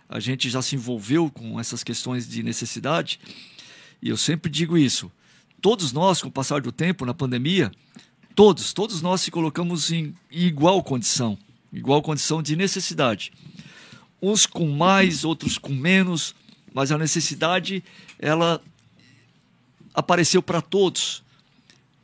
[0.06, 3.18] a gente já se envolveu com essas questões de necessidade,
[4.02, 5.10] e eu sempre digo isso.
[5.62, 7.72] Todos nós, com o passar do tempo, na pandemia,
[8.34, 11.38] todos, todos nós se colocamos em igual condição,
[11.74, 13.32] igual condição de necessidade.
[14.22, 16.34] Uns com mais, outros com menos,
[16.72, 17.84] mas a necessidade
[18.18, 18.62] ela
[19.92, 21.22] apareceu para todos,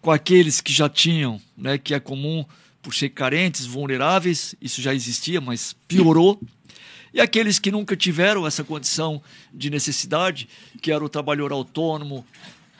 [0.00, 2.44] com aqueles que já tinham, né, que é comum
[2.82, 6.40] por ser carentes, vulneráveis, isso já existia, mas piorou.
[7.12, 10.48] E aqueles que nunca tiveram essa condição de necessidade,
[10.80, 12.24] que era o trabalhador autônomo,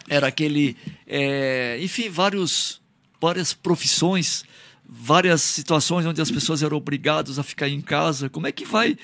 [0.09, 0.77] era aquele,
[1.07, 2.81] é, enfim, vários,
[3.21, 4.45] várias profissões,
[4.93, 8.29] várias situações onde as pessoas eram obrigadas a ficar em casa.
[8.29, 8.99] Como é que vai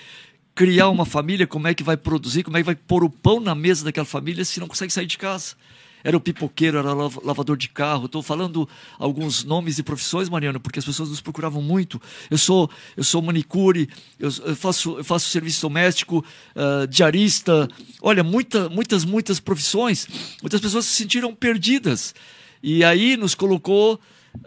[0.52, 3.38] criar uma família, como é que vai produzir, como é que vai pôr o pão
[3.38, 5.54] na mesa daquela família se não consegue sair de casa.
[6.02, 8.06] Era o pipoqueiro, era o lavador de carro.
[8.06, 8.68] Estou falando
[8.98, 12.00] alguns nomes de profissões, Mariano, porque as pessoas nos procuravam muito.
[12.30, 16.24] Eu sou, eu sou manicure, eu, eu faço, eu faço serviço doméstico,
[16.54, 17.68] uh, diarista.
[18.00, 20.06] Olha, muita, muitas, muitas profissões.
[20.40, 22.14] Muitas pessoas se sentiram perdidas.
[22.62, 24.00] E aí nos colocou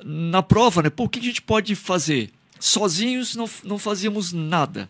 [0.04, 0.90] na prova, né?
[0.90, 2.32] Pô, o que a gente pode fazer?
[2.60, 4.90] Sozinhos não, não fazíamos nada.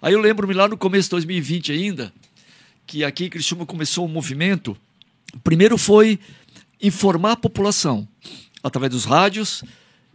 [0.00, 2.12] Aí eu lembro-me lá no começo de 2020 ainda,
[2.86, 4.76] que aqui em Criciúma começou um movimento.
[5.42, 6.18] Primeiro foi
[6.80, 8.06] informar a população
[8.62, 9.64] através dos rádios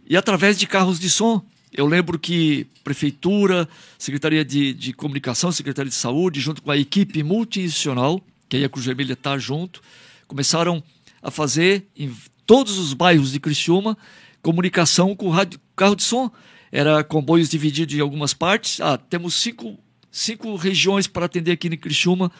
[0.06, 1.44] e através de carros de som.
[1.72, 7.22] Eu lembro que Prefeitura, Secretaria de, de Comunicação, Secretaria de Saúde, junto com a equipe
[7.22, 9.82] multi-institucional, que aí a Cruz Vermelha está junto,
[10.26, 10.82] começaram
[11.22, 12.14] a fazer em
[12.46, 13.96] todos os bairros de Criciúma
[14.42, 16.30] comunicação com rádio, carro de som
[16.70, 18.80] era comboios divididos em algumas partes.
[18.80, 19.78] Ah, temos cinco,
[20.10, 22.30] cinco regiões para atender aqui em Criciúma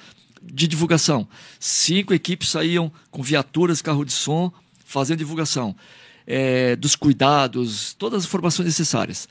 [0.43, 1.29] de divulgação.
[1.61, 4.53] Cinco equipes saíam com viaturas, carro de som,
[4.85, 5.77] fazendo divulgação
[6.27, 9.29] é, dos cuidados, todas as informações necessárias.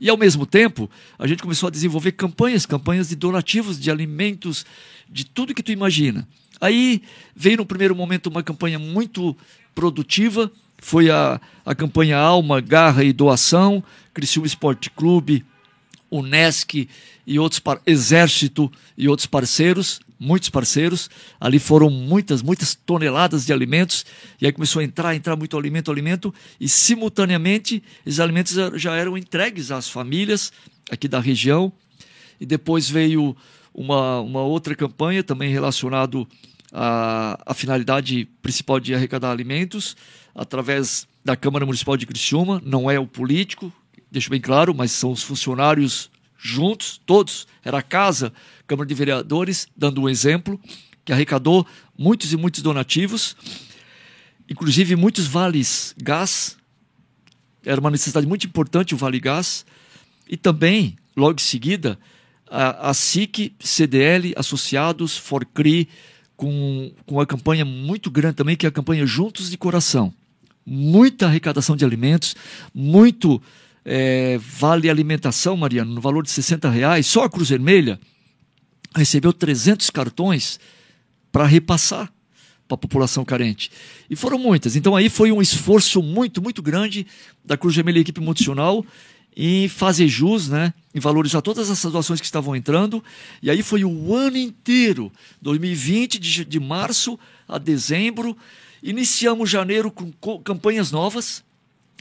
[0.00, 4.64] E ao mesmo tempo, a gente começou a desenvolver campanhas, campanhas de donativos, de alimentos,
[5.08, 6.26] de tudo que tu imagina.
[6.60, 7.02] Aí
[7.34, 9.36] veio no primeiro momento uma campanha muito
[9.74, 13.82] produtiva, foi a, a campanha Alma, Garra e Doação,
[14.12, 15.44] Criciúma Esporte Clube,
[16.10, 16.88] Unesc
[17.26, 21.10] e outros Exército e outros parceiros, muitos parceiros.
[21.40, 24.04] Ali foram muitas, muitas toneladas de alimentos
[24.40, 29.16] e aí começou a entrar, entrar muito alimento, alimento e simultaneamente esses alimentos já eram
[29.16, 30.52] entregues às famílias
[30.90, 31.72] aqui da região.
[32.40, 33.36] E depois veio
[33.74, 36.26] uma, uma outra campanha também relacionado
[36.72, 39.96] à, à finalidade principal de arrecadar alimentos
[40.34, 43.72] através da Câmara Municipal de Criciúma, não é o político,
[44.10, 48.32] deixo bem claro, mas são os funcionários juntos, todos, era a casa,
[48.66, 50.60] Câmara de Vereadores, dando um exemplo,
[51.04, 51.66] que arrecadou
[51.96, 53.36] muitos e muitos donativos,
[54.48, 56.56] inclusive muitos vales gás,
[57.64, 59.64] era uma necessidade muito importante o Vale Gás,
[60.28, 61.98] e também, logo em seguida,
[62.54, 65.88] a, a SIC, CDL, associados, Forcri,
[66.36, 70.12] com, com uma campanha muito grande também, que é a campanha Juntos de Coração
[70.66, 72.34] muita arrecadação de alimentos,
[72.74, 73.42] muito
[73.84, 77.06] é, vale alimentação, Mariano, no valor de 60 reais.
[77.06, 78.00] Só a Cruz Vermelha
[78.94, 80.58] recebeu 300 cartões
[81.30, 82.10] para repassar
[82.66, 83.70] para a população carente.
[84.08, 84.74] E foram muitas.
[84.74, 87.06] Então aí foi um esforço muito, muito grande
[87.44, 88.84] da Cruz Vermelha Equipe Multicional
[89.36, 93.02] em fazer jus, né, em valorizar todas essas doações que estavam entrando.
[93.42, 95.10] E aí foi o ano inteiro,
[95.42, 97.18] 2020, de, de março
[97.48, 98.36] a dezembro,
[98.86, 101.42] Iniciamos janeiro com campanhas novas.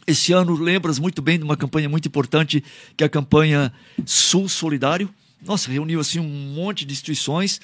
[0.06, 2.62] Esse ano lembras muito bem de uma campanha muito importante,
[2.98, 3.72] que é a campanha
[4.06, 5.10] Sul Solidário.
[5.46, 7.62] Nossa, reuniu assim um monte de instituições,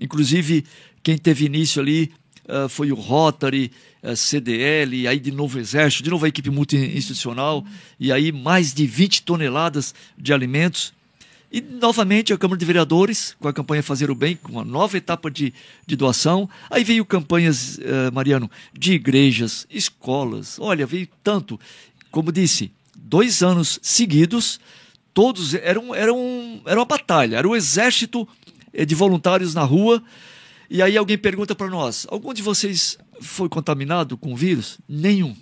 [0.00, 0.64] inclusive
[1.02, 2.14] quem teve início ali
[2.48, 3.70] uh, foi o Rotary,
[4.16, 7.64] CDL, aí de novo Exército, de novo a equipe multi-institucional,
[7.98, 10.92] e aí mais de 20 toneladas de alimentos
[11.52, 14.96] e, novamente, a Câmara de Vereadores, com a campanha Fazer o Bem, com uma nova
[14.96, 15.52] etapa de,
[15.86, 16.48] de doação.
[16.70, 20.58] Aí veio campanhas, uh, Mariano, de igrejas, escolas.
[20.58, 21.60] Olha, veio tanto.
[22.10, 24.58] Como disse, dois anos seguidos,
[25.12, 28.26] todos eram, eram, era uma batalha, era um exército
[28.72, 30.02] eh, de voluntários na rua.
[30.70, 34.78] E aí alguém pergunta para nós: algum de vocês foi contaminado com vírus?
[34.88, 35.34] Nenhum.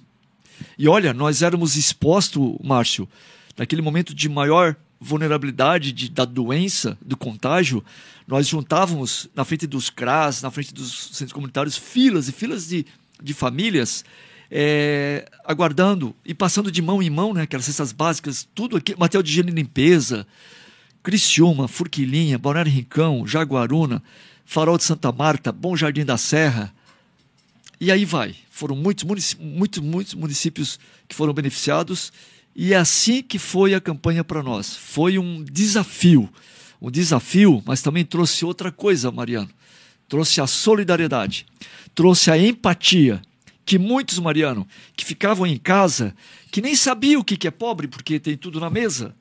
[0.79, 3.09] E olha, nós éramos expostos, Márcio,
[3.57, 7.83] naquele momento de maior vulnerabilidade de, da doença, do contágio,
[8.29, 12.87] nós juntávamos na frente dos CRAS, na frente dos centros comunitários, filas e filas de,
[13.23, 14.05] de famílias
[14.51, 19.23] é, aguardando e passando de mão em mão, né, aquelas cestas básicas, tudo aqui, material
[19.23, 20.27] de higiene e limpeza,
[21.03, 24.03] Criciúma, Furquilinha, Balneário Rincão, Jaguaruna,
[24.45, 26.75] Farol de Santa Marta, Bom Jardim da Serra.
[27.81, 28.37] E aí vai.
[28.51, 30.79] Foram muitos, muitos, muitos municípios
[31.09, 32.13] que foram beneficiados.
[32.55, 34.77] E é assim que foi a campanha para nós.
[34.77, 36.29] Foi um desafio.
[36.81, 39.51] Um desafio, mas também trouxe outra coisa, Mariano.
[40.09, 41.47] Trouxe a solidariedade,
[41.95, 43.23] trouxe a empatia.
[43.65, 44.67] Que muitos, Mariano,
[44.97, 46.15] que ficavam em casa,
[46.51, 49.15] que nem sabiam o que é pobre, porque tem tudo na mesa,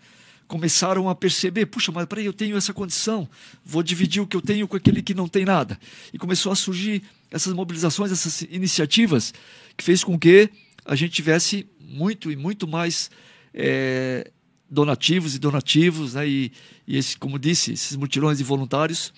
[0.50, 3.30] começaram a perceber, puxa, mas peraí, eu tenho essa condição,
[3.64, 5.80] vou dividir o que eu tenho com aquele que não tem nada.
[6.12, 9.32] E começou a surgir essas mobilizações, essas iniciativas,
[9.78, 10.50] que fez com que
[10.84, 13.12] a gente tivesse muito e muito mais
[13.54, 14.32] é,
[14.68, 16.28] donativos e donativos, né?
[16.28, 16.52] e,
[16.88, 19.14] e esse, como disse, esses mutirões de voluntários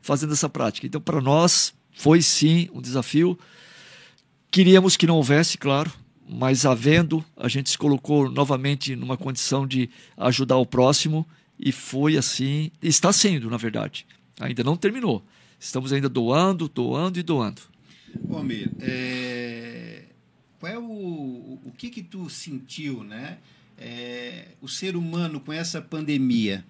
[0.00, 0.86] fazendo essa prática.
[0.86, 3.36] Então, para nós, foi sim um desafio.
[4.48, 5.92] Queríamos que não houvesse, claro,
[6.28, 11.26] mas havendo, a gente se colocou novamente numa condição de ajudar o próximo
[11.58, 14.06] e foi assim, está sendo, na verdade.
[14.38, 15.24] Ainda não terminou.
[15.58, 17.62] Estamos ainda doando, doando e doando.
[18.22, 20.04] Bom, Mir, é...
[20.60, 20.82] qual é o,
[21.64, 23.38] o que que tu sentiu, né?
[23.78, 24.48] É...
[24.60, 26.64] o ser humano com essa pandemia,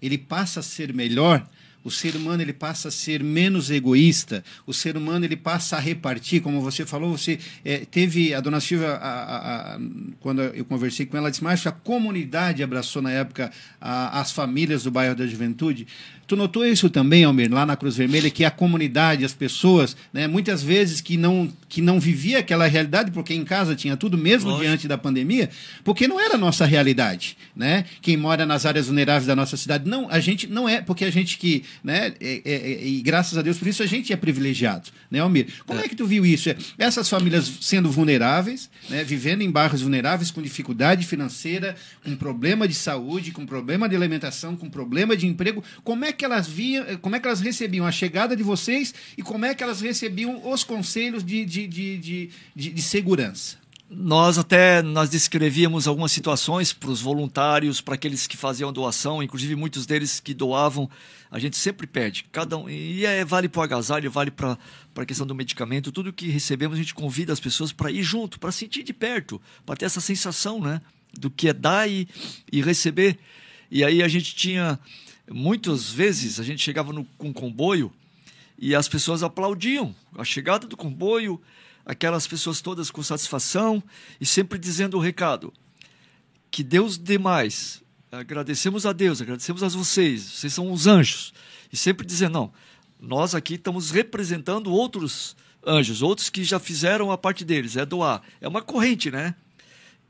[0.00, 1.46] ele passa a ser melhor
[1.84, 5.80] o ser humano ele passa a ser menos egoísta, o ser humano ele passa a
[5.80, 9.80] repartir, como você falou, você é, teve a dona Silvia, a, a, a,
[10.18, 14.90] quando eu conversei com ela, disse, mas a comunidade abraçou na época as famílias do
[14.90, 15.86] bairro da Juventude.
[16.26, 20.26] Tu notou isso também, Almir, lá na Cruz Vermelha, que a comunidade, as pessoas, né,
[20.26, 24.48] muitas vezes que não, que não vivia aquela realidade, porque em casa tinha tudo, mesmo
[24.48, 24.64] Lógico.
[24.64, 25.50] diante da pandemia,
[25.82, 27.36] porque não era a nossa realidade.
[27.54, 27.84] Né?
[28.00, 31.10] Quem mora nas áreas vulneráveis da nossa cidade, não, a gente não é, porque a
[31.10, 34.16] gente que, né, é, é, é, e graças a Deus por isso a gente é
[34.16, 35.46] privilegiado, né, Almir?
[35.66, 36.48] Como é, é que tu viu isso?
[36.78, 42.74] Essas famílias sendo vulneráveis, né, vivendo em bairros vulneráveis, com dificuldade financeira, com problema de
[42.74, 47.16] saúde, com problema de alimentação, com problema de emprego, como é que elas viam, como
[47.16, 50.62] é que elas recebiam a chegada de vocês e como é que elas recebiam os
[50.64, 53.63] conselhos de, de, de, de, de segurança?
[53.88, 59.54] Nós até nós descrevíamos algumas situações para os voluntários, para aqueles que faziam doação, inclusive
[59.54, 60.88] muitos deles que doavam,
[61.30, 64.58] a gente sempre pede, cada um, e é, vale para o agasalho, vale para
[64.96, 68.40] a questão do medicamento, tudo que recebemos a gente convida as pessoas para ir junto,
[68.40, 70.80] para sentir de perto, para ter essa sensação né,
[71.12, 72.08] do que é dar e,
[72.50, 73.18] e receber.
[73.70, 74.78] E aí a gente tinha
[75.30, 77.90] Muitas vezes a gente chegava no, com comboio
[78.58, 81.40] e as pessoas aplaudiam a chegada do comboio,
[81.84, 83.82] aquelas pessoas todas com satisfação
[84.20, 85.52] e sempre dizendo o recado:
[86.50, 87.82] que Deus dê mais.
[88.12, 91.34] Agradecemos a Deus, agradecemos a vocês, vocês são os anjos.
[91.72, 92.52] E sempre dizendo: não,
[93.00, 98.22] nós aqui estamos representando outros anjos, outros que já fizeram a parte deles, é doar.
[98.40, 99.34] É uma corrente, né?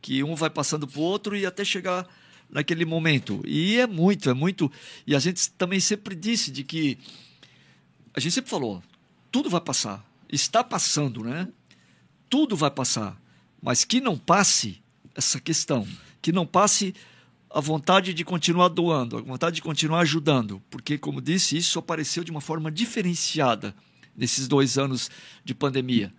[0.02, 2.06] Que um vai passando para o outro e até chegar
[2.50, 3.42] naquele momento.
[3.46, 4.70] E é muito, é muito.
[5.06, 6.98] E a gente também sempre disse de que.
[8.12, 8.82] A gente sempre falou:
[9.32, 10.04] tudo vai passar.
[10.28, 11.48] Está passando, né?
[12.34, 13.16] Tudo vai passar.
[13.62, 14.82] Mas que não passe
[15.14, 15.86] essa questão.
[16.20, 16.92] Que não passe
[17.48, 20.60] a vontade de continuar doando, a vontade de continuar ajudando.
[20.68, 23.72] Porque, como disse, isso apareceu de uma forma diferenciada
[24.16, 25.08] nesses dois anos
[25.44, 26.12] de pandemia.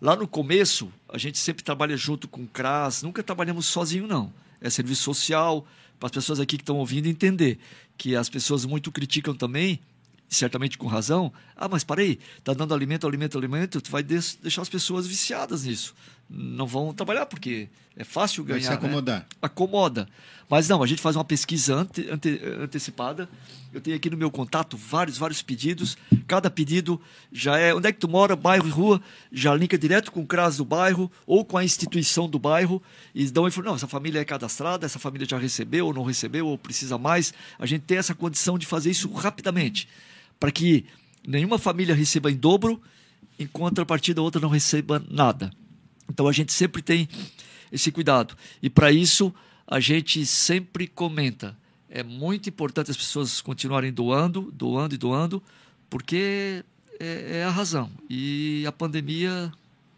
[0.00, 4.32] Lá no começo, a gente sempre trabalha junto com o CRAS, nunca trabalhamos sozinho, não
[4.62, 5.66] é serviço social,
[5.98, 7.58] para as pessoas aqui que estão ouvindo entender
[7.98, 9.78] que as pessoas muito criticam também,
[10.30, 11.32] certamente com razão.
[11.56, 15.94] Ah, mas parei, está dando alimento, alimento, alimento, tu vai deixar as pessoas viciadas nisso.
[16.28, 18.60] Não vão trabalhar porque é fácil ganhar.
[18.60, 18.76] Vai se né?
[18.76, 19.18] acomodar.
[19.20, 19.26] Né?
[19.42, 20.08] Acomoda.
[20.48, 23.28] Mas não, a gente faz uma pesquisa ante, ante, antecipada.
[23.72, 25.98] Eu tenho aqui no meu contato vários, vários pedidos.
[26.26, 27.00] Cada pedido
[27.32, 29.00] já é onde é que tu mora, bairro e rua,
[29.32, 32.80] já linka direto com o CRAS do bairro ou com a instituição do bairro
[33.14, 33.70] e dão informação.
[33.70, 37.34] Não, essa família é cadastrada, essa família já recebeu ou não recebeu ou precisa mais.
[37.58, 39.88] A gente tem essa condição de fazer isso rapidamente
[40.40, 40.86] para que
[41.24, 42.82] nenhuma família receba em dobro,
[43.38, 45.52] em contrapartida outra não receba nada.
[46.08, 47.08] Então a gente sempre tem
[47.70, 48.34] esse cuidado.
[48.60, 49.32] E para isso
[49.66, 51.56] a gente sempre comenta.
[51.88, 55.42] É muito importante as pessoas continuarem doando, doando e doando,
[55.88, 56.64] porque
[56.98, 57.90] é, é a razão.
[58.08, 59.52] E a pandemia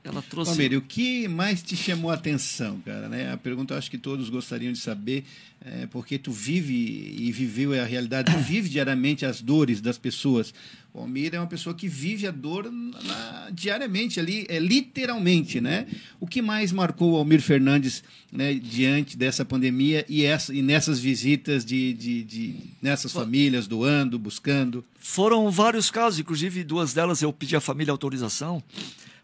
[0.05, 0.51] ela trouxe.
[0.51, 3.09] Palmeira, o que mais te chamou a atenção, cara?
[3.09, 3.33] Né?
[3.33, 5.25] A pergunta eu acho que todos gostariam de saber,
[5.65, 10.53] é, porque tu vive e viveu a realidade, tu vive diariamente as dores das pessoas.
[10.93, 15.87] O Almir é uma pessoa que vive a dor na, diariamente ali, é, literalmente, né?
[16.21, 20.99] O que mais marcou o Almir Fernandes né, diante dessa pandemia e, essa, e nessas
[20.99, 24.85] visitas de, de, de nessas famílias, doando, buscando?
[24.99, 28.63] Foram vários casos, inclusive duas delas eu pedi à família autorização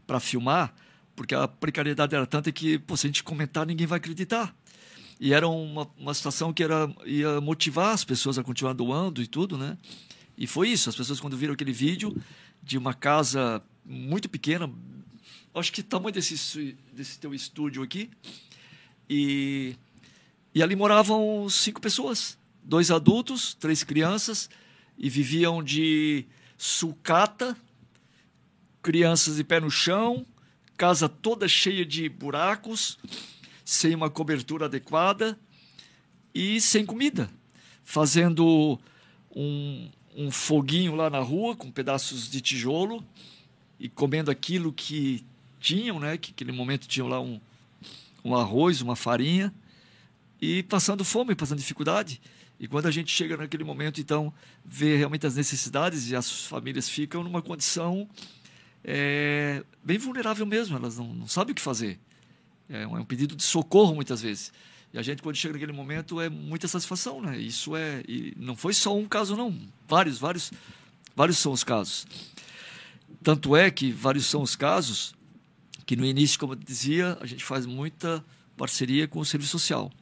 [0.09, 0.75] para filmar,
[1.15, 4.57] porque a precariedade era tanta que, pô, se a gente comentar, ninguém vai acreditar.
[5.21, 9.27] E era uma, uma situação que era, ia motivar as pessoas a continuar doando e
[9.27, 9.77] tudo, né?
[10.37, 10.89] E foi isso.
[10.89, 12.17] As pessoas, quando viram aquele vídeo
[12.63, 14.73] de uma casa muito pequena,
[15.55, 18.09] acho que tamanho desse, desse teu estúdio aqui,
[19.11, 19.77] e,
[20.55, 24.49] e ali moravam cinco pessoas: dois adultos, três crianças,
[24.97, 26.25] e viviam de
[26.57, 27.55] sucata,
[28.83, 30.25] crianças de pé no chão,
[30.77, 32.99] casa toda cheia de buracos,
[33.65, 35.39] sem uma cobertura adequada
[36.35, 37.31] e sem comida,
[37.85, 38.79] fazendo
[39.35, 43.05] um, um foguinho lá na rua com pedaços de tijolo
[43.79, 45.25] e comendo aquilo que
[45.61, 46.17] tinham, né?
[46.17, 47.41] Que naquele momento tinham lá um,
[48.25, 49.53] um arroz, uma farinha
[50.41, 52.21] e passando fome, passando dificuldade.
[52.61, 54.33] E quando a gente chega naquele momento, então,
[54.65, 58.09] vê realmente as necessidades e as famílias ficam numa condição
[58.91, 62.01] é, bem vulnerável mesmo, elas não, não sabem o que fazer.
[62.71, 64.51] É um, é um pedido de socorro muitas vezes.
[64.95, 67.37] E a gente, quando chega naquele momento, é muita satisfação, né?
[67.39, 68.03] Isso é.
[68.09, 69.55] E não foi só um caso, não.
[69.87, 70.51] Vários, vários,
[71.15, 72.07] vários são os casos.
[73.23, 75.15] Tanto é que vários são os casos
[75.85, 78.25] que no início, como eu dizia, a gente faz muita
[78.57, 79.93] parceria com o serviço social.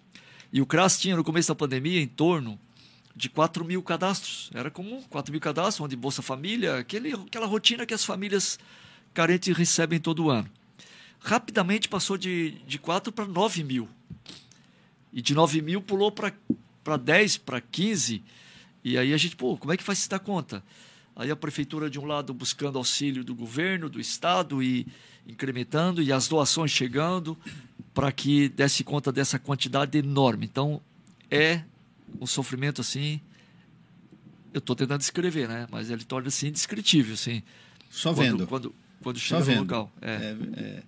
[0.53, 2.57] E o CRAS tinha, no começo da pandemia, em torno
[3.17, 4.51] de 4 mil cadastros.
[4.53, 8.59] Era comum, 4 mil cadastros, onde Bolsa Família, aquele, aquela rotina que as famílias
[9.15, 10.49] carentes recebem todo ano.
[11.19, 13.89] Rapidamente passou de, de 4 para 9 mil.
[15.11, 18.23] E de 9 mil pulou para 10, para 15.
[18.85, 20.63] E aí a gente, pô, como é que vai se dar conta?
[21.17, 24.87] Aí a prefeitura, de um lado, buscando auxílio do governo, do estado e
[25.27, 27.37] incrementando, e as doações chegando
[27.95, 30.45] para que desse conta dessa quantidade enorme.
[30.45, 30.83] Então,
[31.31, 31.63] é
[32.21, 33.21] um sofrimento assim.
[34.53, 35.67] Eu estou tentando descrever, né?
[35.71, 37.43] Mas ele torna-se indescritível, assim.
[37.91, 38.47] Só quando, vendo.
[38.47, 39.61] Quando, quando chega Só no vendo.
[39.61, 39.93] local.
[40.01, 40.11] É.
[40.11, 40.83] É,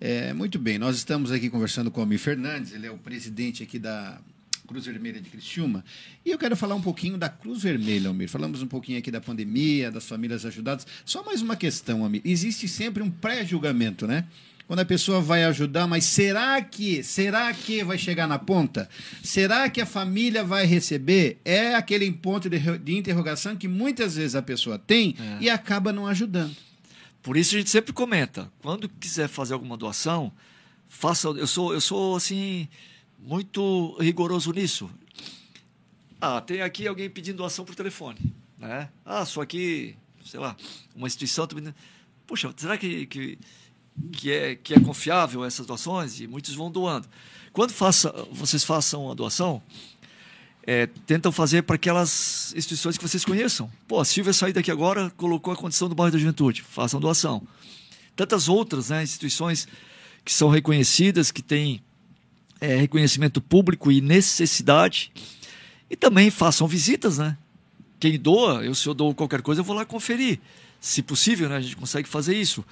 [0.00, 2.98] é, é, muito bem, nós estamos aqui conversando com o Almir Fernandes, ele é o
[2.98, 4.20] presidente aqui da
[4.66, 5.84] Cruz Vermelha de Criciúma.
[6.24, 8.28] E eu quero falar um pouquinho da Cruz Vermelha, Almir.
[8.28, 10.86] Falamos um pouquinho aqui da pandemia, das famílias ajudadas.
[11.04, 12.20] Só mais uma questão, Almir.
[12.24, 14.26] Existe sempre um pré-julgamento, né?
[14.66, 18.88] Quando a pessoa vai ajudar, mas será que, será que vai chegar na ponta?
[19.22, 21.40] Será que a família vai receber?
[21.44, 25.44] É aquele ponto de, de interrogação que muitas vezes a pessoa tem É.
[25.44, 26.56] e acaba não ajudando.
[27.22, 30.32] Por isso a gente sempre comenta, quando quiser fazer alguma doação,
[30.88, 31.28] faça.
[31.28, 32.68] Eu sou, eu sou assim
[33.20, 34.90] muito rigoroso nisso.
[36.20, 38.18] Ah, tem aqui alguém pedindo doação por telefone,
[38.58, 38.88] né?
[39.04, 39.94] Ah, sou aqui,
[40.24, 40.56] sei lá,
[40.94, 41.46] uma instituição.
[42.26, 43.38] Puxa, será que, que,
[44.12, 46.20] que, é, que é confiável essas doações?
[46.20, 47.08] E muitos vão doando.
[47.52, 49.62] Quando faça, vocês façam a doação,
[50.66, 53.70] é, tentam fazer para aquelas instituições que vocês conheçam.
[53.86, 57.46] Pô, a Silvia saiu daqui agora, colocou a condição do bairro da juventude, façam doação.
[58.16, 59.68] Tantas outras né, instituições
[60.24, 61.80] que são reconhecidas, que têm
[62.60, 65.12] é, reconhecimento público e necessidade.
[65.88, 67.36] E também façam visitas, né?
[68.00, 70.40] Quem doa, eu se eu dou qualquer coisa, eu vou lá conferir.
[70.80, 71.56] Se possível, né?
[71.56, 72.64] A gente consegue fazer isso.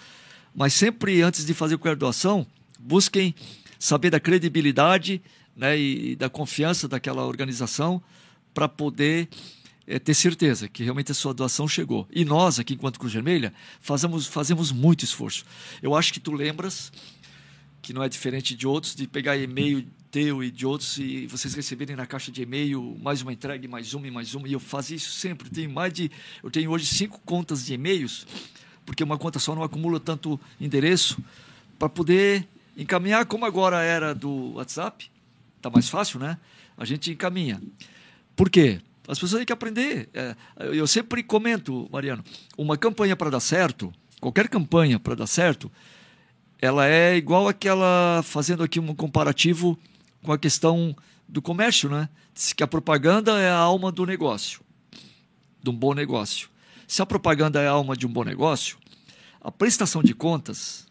[0.54, 2.46] Mas sempre antes de fazer qualquer doação,
[2.78, 3.34] busquem
[3.78, 5.20] saber da credibilidade
[5.56, 8.02] né, e da confiança daquela organização
[8.52, 9.28] para poder
[9.86, 12.06] eh, ter certeza que realmente a sua doação chegou.
[12.10, 15.44] E nós, aqui enquanto Cruz Vermelha, fazemos, fazemos muito esforço.
[15.82, 16.92] Eu acho que tu lembras
[17.82, 21.52] que não é diferente de outros, de pegar e-mail teu e de outros e vocês
[21.54, 24.48] receberem na caixa de e-mail mais uma entrega, mais uma e mais uma.
[24.48, 25.50] E eu fazia isso sempre.
[25.50, 26.10] Tenho mais de,
[26.42, 28.26] eu tenho hoje cinco contas de e-mails,
[28.84, 31.18] porque uma conta só não acumula tanto endereço
[31.78, 35.10] para poder encaminhar como agora era do WhatsApp.
[35.60, 36.38] Tá mais fácil, né?
[36.76, 37.62] A gente encaminha.
[38.36, 38.80] Por quê?
[39.06, 40.08] As pessoas têm que aprender.
[40.12, 40.34] É,
[40.72, 42.24] eu sempre comento, Mariano,
[42.56, 45.70] uma campanha para dar certo, qualquer campanha para dar certo,
[46.60, 49.78] ela é igual aquela, fazendo aqui um comparativo
[50.22, 50.96] com a questão
[51.28, 52.08] do comércio, né?
[52.34, 54.60] Diz que a propaganda é a alma do negócio,
[55.62, 56.48] de um bom negócio.
[56.86, 58.78] Se a propaganda é a alma de um bom negócio,
[59.40, 60.86] a prestação de contas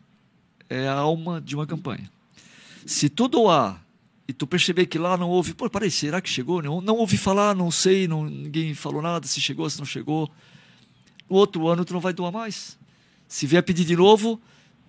[0.70, 2.10] é a alma de uma campanha.
[2.86, 3.84] Se tu doar
[4.28, 6.62] e tu perceber que lá não houve, pô, peraí, será que chegou?
[6.62, 10.30] Não, não ouvi falar, não sei, não, ninguém falou nada, se chegou, se não chegou.
[11.30, 12.78] No outro ano tu não vai doar mais.
[13.28, 14.40] Se vier pedir de novo,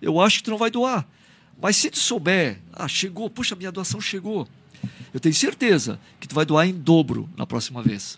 [0.01, 1.07] eu acho que tu não vai doar.
[1.61, 4.47] Mas se tu souber, ah, chegou, puxa, minha doação chegou,
[5.13, 8.17] eu tenho certeza que tu vai doar em dobro na próxima vez.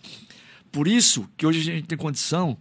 [0.70, 2.56] Por isso que hoje a gente tem condição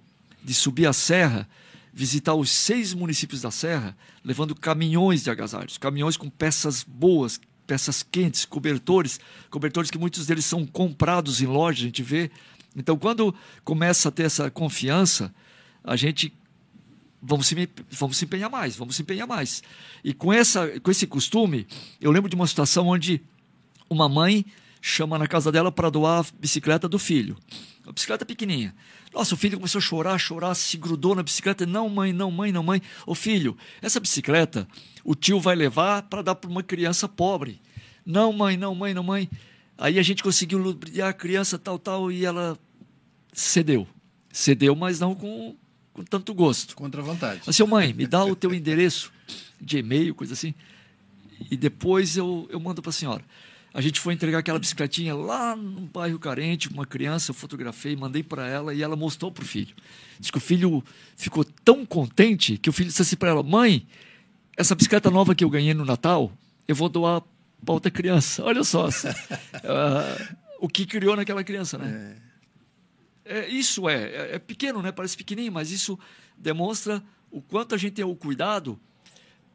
[0.48, 1.46] de subir a serra,
[1.94, 7.38] visitar os seis municípios da serra, levando caminhões de agasalhos, caminhões com peças boas,
[7.68, 9.20] peças quentes, cobertores,
[9.50, 12.32] cobertores que muitos deles são comprados em loja, a gente vê.
[12.78, 13.36] Então, quando
[13.66, 15.36] começa a ter essa confiança,
[15.84, 16.34] a gente
[17.22, 19.62] vamos se, vamos se empenhar mais, vamos se empenhar mais.
[20.02, 21.68] E com, essa, com esse costume,
[22.00, 23.22] eu lembro de uma situação onde
[23.90, 24.46] uma mãe
[24.82, 27.36] chama na casa dela para doar a bicicleta do filho.
[27.88, 28.76] A bicicleta pequenininha.
[29.14, 31.66] Nossa, o filho começou a chorar, chorar, se grudou na bicicleta.
[31.66, 32.82] Não, mãe, não, mãe, não, mãe.
[33.06, 34.68] Ô filho, essa bicicleta
[35.06, 37.62] o tio vai levar para dar para uma criança pobre.
[38.06, 39.30] Não, mãe, não, mãe, não, mãe.
[39.78, 42.60] Aí a gente conseguiu lubrificar a criança, tal, tal, e ela
[43.32, 43.88] cedeu.
[44.34, 45.56] Cedeu, mas não com,
[45.94, 46.76] com tanto gosto.
[46.76, 47.42] Contra a vontade.
[47.48, 49.14] Assim, mãe, me dá o teu endereço
[49.62, 50.54] de e-mail, coisa assim.
[51.50, 53.24] E depois eu, eu mando para a senhora.
[53.74, 58.24] A gente foi entregar aquela bicicletinha lá no bairro carente, uma criança, eu fotografei, mandei
[58.24, 59.76] para ela e ela mostrou para o filho.
[60.20, 60.84] Diz que o filho
[61.16, 63.86] ficou tão contente que o filho disse assim para ela: Mãe,
[64.56, 66.32] essa bicicleta nova que eu ganhei no Natal,
[66.68, 67.22] eu vou doar
[67.64, 68.44] para outra criança.
[68.44, 68.92] Olha só uh,
[70.60, 72.18] o que criou naquela criança, né?
[73.26, 73.40] É.
[73.40, 74.92] é isso é, é, é pequeno, né?
[74.92, 76.00] Parece pequenininho, mas isso
[76.38, 78.80] demonstra o quanto a gente tem o cuidado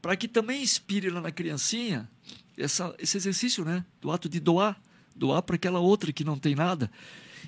[0.00, 2.08] para que também inspire lá na criancinha
[2.56, 3.84] essa, esse exercício, né?
[4.00, 4.80] Do ato de doar,
[5.14, 6.90] doar para aquela outra que não tem nada.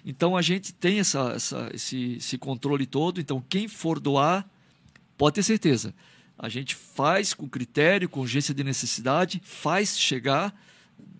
[0.04, 3.20] Então a gente tem essa, essa, esse, esse controle todo.
[3.20, 4.48] Então quem for doar,
[5.16, 5.94] pode ter certeza.
[6.38, 10.54] A gente faz com critério, com urgência de necessidade, faz chegar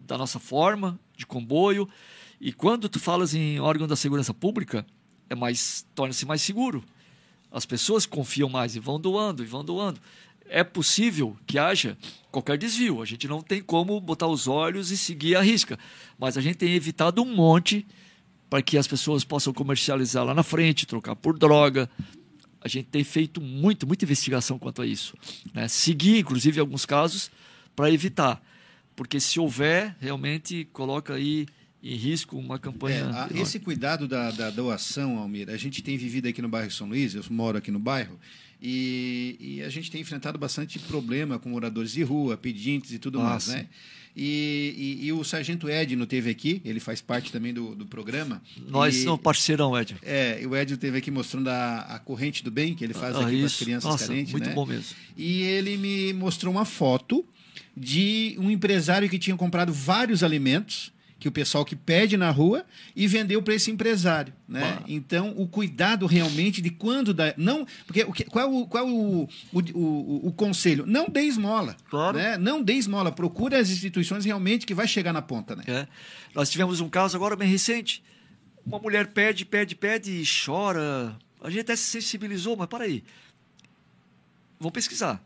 [0.00, 1.88] da nossa forma de comboio.
[2.40, 4.84] E quando tu falas em órgão da segurança pública,
[5.30, 6.84] é mais torna-se mais seguro.
[7.50, 10.00] As pessoas confiam mais e vão doando e vão doando
[10.48, 11.96] é possível que haja
[12.30, 13.02] qualquer desvio.
[13.02, 15.78] A gente não tem como botar os olhos e seguir a risca.
[16.18, 17.86] Mas a gente tem evitado um monte
[18.50, 21.88] para que as pessoas possam comercializar lá na frente, trocar por droga.
[22.60, 25.16] A gente tem feito muito, muita investigação quanto a isso.
[25.52, 25.68] Né?
[25.68, 27.30] Seguir, inclusive, alguns casos,
[27.74, 28.42] para evitar.
[28.96, 31.46] Porque se houver, realmente coloca aí
[31.82, 33.28] em risco uma campanha.
[33.30, 36.88] É, esse cuidado da, da, doação, Almir, a gente tem vivido aqui no bairro São
[36.88, 38.18] Luís, eu moro aqui no bairro,
[38.60, 43.20] e, e, a gente tem enfrentado bastante problema com moradores de rua, pedintes e tudo
[43.20, 43.66] ah, mais, né?
[44.16, 48.40] E, e, e, o Sargento Edno teve aqui, ele faz parte também do, do programa.
[48.68, 49.98] Nós somos parceirão, Edno.
[50.02, 53.26] É, o Edno teve aqui mostrando a, a corrente do bem, que ele faz ah,
[53.26, 54.30] aqui com as crianças Nossa, carentes.
[54.30, 54.54] Muito né?
[54.54, 54.94] bom mesmo.
[55.16, 57.24] E ele me mostrou uma foto
[57.76, 60.93] de um empresário que tinha comprado vários alimentos
[61.24, 64.80] que o pessoal que pede na rua e vendeu para esse empresário, né?
[64.86, 68.86] Então o cuidado realmente de quando dá, não, porque o que, qual é o qual
[68.86, 70.84] é o, o, o, o, conselho?
[70.86, 72.18] Não dê esmola, claro.
[72.18, 72.36] né?
[72.36, 75.64] Não dê esmola, procure as instituições realmente que vai chegar na ponta, né?
[75.66, 75.88] É.
[76.34, 78.04] Nós tivemos um caso agora bem recente,
[78.66, 81.16] uma mulher pede, pede, pede e chora.
[81.40, 83.02] A gente até se sensibilizou, mas para aí,
[84.60, 85.24] vamos pesquisar.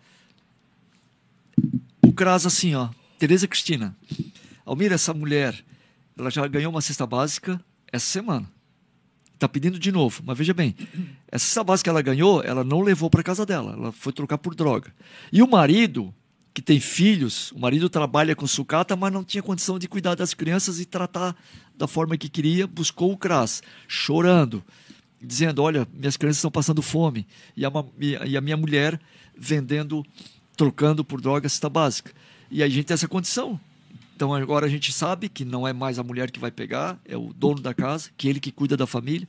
[2.07, 2.88] O CRAS assim, ó,
[3.18, 3.96] Tereza Cristina.
[4.64, 5.64] Almira, essa mulher
[6.19, 7.61] ela já ganhou uma cesta básica
[7.93, 8.51] essa semana.
[9.35, 10.23] Está pedindo de novo.
[10.25, 10.75] Mas veja bem,
[11.31, 13.73] essa cesta básica que ela ganhou, ela não levou para casa dela.
[13.73, 14.93] Ela foi trocar por droga.
[15.33, 16.12] E o marido,
[16.53, 20.35] que tem filhos, o marido trabalha com sucata, mas não tinha condição de cuidar das
[20.35, 21.37] crianças e tratar
[21.77, 24.64] da forma que queria, buscou o CRAS, chorando,
[25.23, 27.25] dizendo: Olha, minhas crianças estão passando fome.
[27.57, 27.71] E a,
[28.27, 29.01] e a minha mulher
[29.37, 30.05] vendendo,
[30.57, 32.12] trocando por droga cesta básica.
[32.51, 33.61] E a gente tem essa condição.
[34.19, 37.16] Então agora a gente sabe que não é mais a mulher que vai pegar, é
[37.16, 39.29] o dono da casa, que é ele que cuida da família.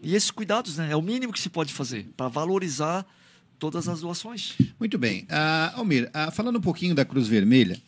[0.00, 3.06] E esses cuidados, né, é o mínimo que se pode fazer para valorizar
[3.58, 4.54] todas as doações.
[4.80, 5.24] Muito bem.
[5.24, 7.78] Uh, Almir, uh, falando um pouquinho da Cruz Vermelha,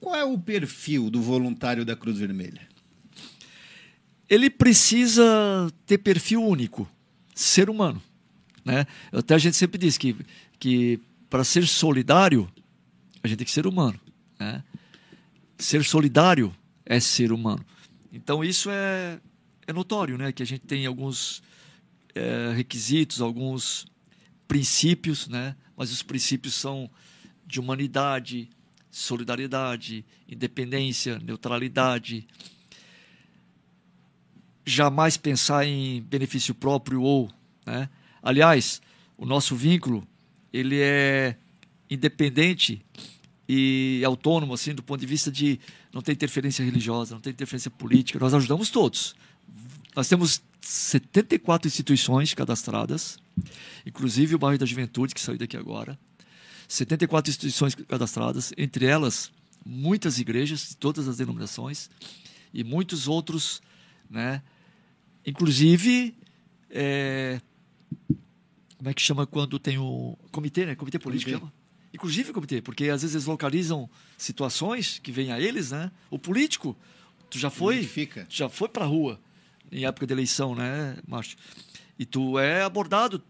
[0.00, 2.62] qual é o perfil do voluntário da Cruz Vermelha?
[4.26, 6.88] Ele precisa ter perfil único,
[7.34, 8.02] ser humano.
[8.64, 8.86] Né?
[9.12, 10.16] Até a gente sempre diz que,
[10.58, 10.98] que
[11.28, 12.50] para ser solidário,
[13.22, 14.00] a gente tem que ser humano.
[14.38, 14.64] Né?
[15.60, 16.54] Ser solidário
[16.84, 17.64] é ser humano.
[18.12, 19.20] Então isso é,
[19.66, 20.32] é notório, né?
[20.32, 21.42] Que a gente tem alguns
[22.14, 23.86] é, requisitos, alguns
[24.48, 25.54] princípios, né?
[25.76, 26.90] Mas os princípios são
[27.46, 28.48] de humanidade,
[28.90, 32.26] solidariedade, independência, neutralidade.
[34.64, 37.30] Jamais pensar em benefício próprio ou,
[37.64, 37.88] né?
[38.22, 38.82] Aliás,
[39.16, 40.06] o nosso vínculo
[40.52, 41.36] ele é
[41.88, 42.84] independente
[43.52, 45.58] e autônomo, assim, do ponto de vista de
[45.92, 48.16] não ter interferência religiosa, não ter interferência política.
[48.20, 49.16] Nós ajudamos todos.
[49.96, 53.18] Nós temos 74 instituições cadastradas,
[53.84, 55.98] inclusive o bairro da Juventude, que saiu daqui agora.
[56.68, 59.32] 74 instituições cadastradas, entre elas
[59.66, 61.90] muitas igrejas de todas as denominações
[62.54, 63.60] e muitos outros,
[64.08, 64.44] né?
[65.26, 66.14] Inclusive,
[66.70, 67.40] é,
[68.78, 70.76] como é que chama quando tem o comitê, né?
[70.76, 71.46] Comitê político Comitê.
[71.46, 71.59] chama?
[71.92, 75.90] Inclusive comitê, porque às vezes eles localizam situações que vêm a eles, né?
[76.08, 76.76] O político,
[77.28, 77.88] tu já foi,
[78.28, 79.20] já foi para rua
[79.72, 81.36] em época de eleição, né, Márcio?
[81.98, 83.22] E tu é abordado.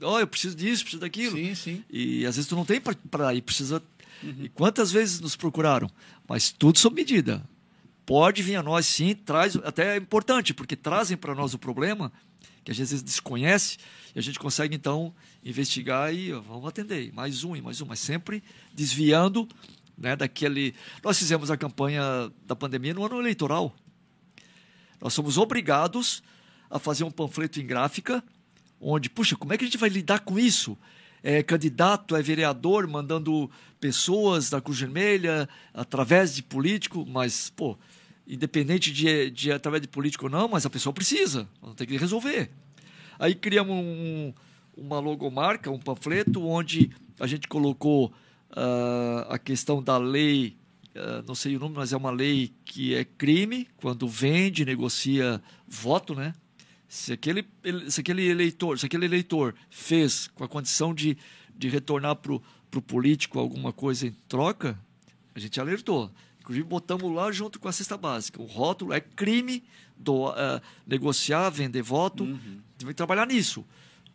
[0.00, 1.36] Ó, eu preciso disso, preciso daquilo.
[1.36, 1.84] Sim, sim.
[1.88, 3.82] E às vezes tu não tem para ir, precisa.
[4.22, 5.90] E quantas vezes nos procuraram?
[6.28, 7.42] Mas tudo sob medida.
[8.04, 12.12] Pode vir a nós sim, traz, até é importante, porque trazem para nós o problema
[12.64, 13.78] que a gente às vezes desconhece
[14.14, 17.98] e a gente consegue então investigar e vamos atender, mais um e mais um, mas
[17.98, 18.42] sempre
[18.72, 19.48] desviando
[19.96, 20.74] né, daquele.
[21.02, 23.74] Nós fizemos a campanha da pandemia no ano eleitoral.
[25.00, 26.22] Nós somos obrigados
[26.70, 28.22] a fazer um panfleto em gráfica,
[28.80, 30.78] onde, puxa, como é que a gente vai lidar com isso?
[31.22, 33.50] É candidato, é vereador, mandando
[33.80, 37.78] pessoas da Cruz Vermelha através de político, mas, pô,
[38.34, 42.50] independente de, de através de político ou não, mas a pessoa precisa, tem que resolver.
[43.18, 44.32] Aí criamos um-
[44.76, 48.12] uma logomarca, um panfleto, onde a gente colocou
[48.54, 50.56] ah, a questão da lei,
[50.94, 55.40] ah, não sei o nome, mas é uma lei que é crime quando vende, negocia
[55.66, 56.34] voto, né?
[56.88, 61.16] Se aquele, ele- se aquele eleitor, se aquele eleitor fez com a condição de,
[61.56, 64.78] de retornar para o político alguma coisa em troca,
[65.34, 66.10] a gente alertou.
[66.42, 68.42] Inclusive, botamos lá junto com a cesta básica.
[68.42, 69.62] O rótulo é crime
[69.96, 72.26] do, ah, negociar, vender voto.
[72.76, 73.64] Tem que trabalhar nisso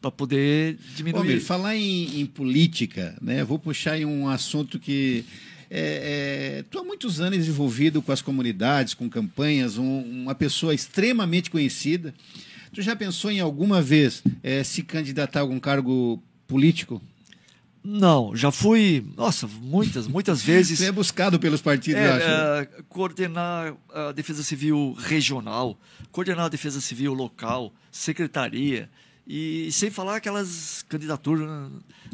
[0.02, 1.28] para poder Ô, diminuir.
[1.28, 3.44] Mir, falar em, em política, né?
[3.44, 5.24] Vou puxar em um assunto que
[5.70, 10.74] é, é, tu há muitos anos envolvido com as comunidades, com campanhas, um- uma pessoa
[10.74, 12.14] extremamente conhecida.
[12.74, 17.02] Tu já pensou em alguma vez é, se candidatar a algum cargo político?
[17.90, 20.80] Não, já fui, nossa, muitas, muitas vezes.
[20.84, 22.28] Tu é buscado pelos partidos, eu acho.
[22.28, 22.34] né?
[22.34, 25.80] É, é, coordenar a defesa civil regional,
[26.12, 28.90] coordenar a defesa civil local, secretaria,
[29.26, 31.48] e sem falar aquelas candidaturas.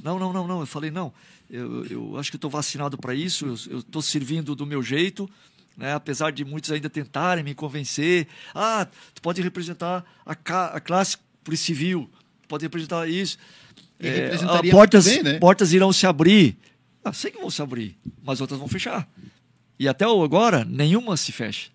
[0.03, 0.59] Não, não, não, não.
[0.59, 1.11] Eu falei, não,
[1.49, 5.27] eu, eu acho que estou vacinado para isso, eu estou servindo do meu jeito.
[5.75, 10.33] Né, apesar de muitos ainda tentarem me convencer, ah, tu pode representar a,
[10.67, 11.17] a classe
[11.55, 12.07] civil,
[12.47, 13.39] pode representar isso.
[13.99, 15.39] É, representaria ah, portas, bem, né?
[15.39, 16.57] portas irão se abrir.
[17.03, 19.07] Ah, sei que vão se abrir, mas outras vão fechar.
[19.79, 21.69] E até agora, nenhuma se fecha.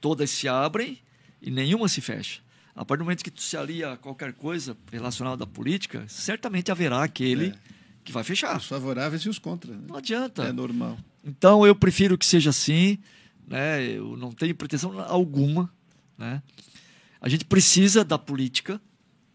[0.00, 0.98] Todas se abrem
[1.40, 2.40] e nenhuma se fecha.
[2.74, 6.70] A partir do momento que tu se alia a qualquer coisa relacionada à política, certamente
[6.70, 7.54] haverá aquele É.
[8.04, 8.56] que vai fechar.
[8.58, 9.72] Os favoráveis e os contra.
[9.72, 9.80] né?
[9.88, 10.44] Não adianta.
[10.44, 10.98] É normal.
[11.24, 12.98] Então eu prefiro que seja assim,
[13.48, 13.82] né?
[13.82, 15.72] Eu não tenho pretensão alguma,
[16.18, 16.42] né?
[17.20, 18.80] A gente precisa da política,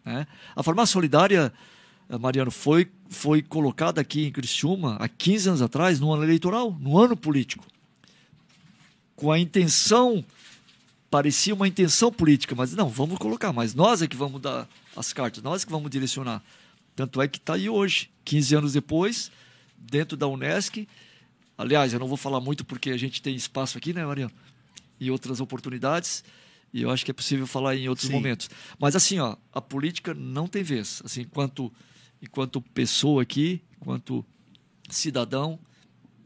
[0.04, 0.26] né?
[0.54, 1.52] A farmácia solidária,
[2.18, 6.98] Mariano, foi foi colocada aqui em Criciúma há 15 anos atrás, no ano eleitoral, no
[6.98, 7.64] ano político,
[9.14, 10.24] com a intenção
[11.12, 15.12] parecia uma intenção política, mas não, vamos colocar, mas nós é que vamos dar as
[15.12, 16.42] cartas, nós é que vamos direcionar.
[16.96, 19.30] Tanto é que está aí hoje, 15 anos depois,
[19.76, 20.88] dentro da Unesc.
[21.58, 24.32] Aliás, eu não vou falar muito porque a gente tem espaço aqui, né, Mariano?
[24.98, 26.24] E outras oportunidades.
[26.72, 28.14] E eu acho que é possível falar em outros Sim.
[28.14, 28.48] momentos.
[28.78, 31.02] Mas assim, ó, a política não tem vez.
[31.04, 31.70] Assim, enquanto,
[32.22, 34.24] enquanto pessoa aqui, enquanto
[34.88, 35.58] cidadão,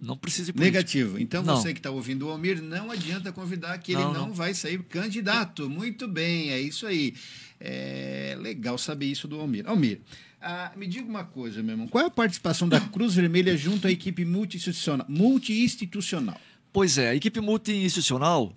[0.01, 0.79] não precisa política.
[0.79, 1.19] Negativo.
[1.19, 1.57] Então Não.
[1.57, 4.35] você que está ouvindo o Almir, não adianta convidar que ele Não, não, não.
[4.35, 5.71] vai sair candidato.
[5.71, 7.15] Muito bem, é isso aí.
[7.59, 9.67] É legal saber isso do Almir.
[9.67, 10.01] Almir,
[10.41, 11.89] ah, me diga uma coisa, meu irmão.
[11.89, 15.07] Qual é a participação da Cruz Vermelha junto à equipe multi-institucional?
[15.09, 16.39] multi-institucional?
[16.73, 18.53] Pois é, a equipe multi-institucional,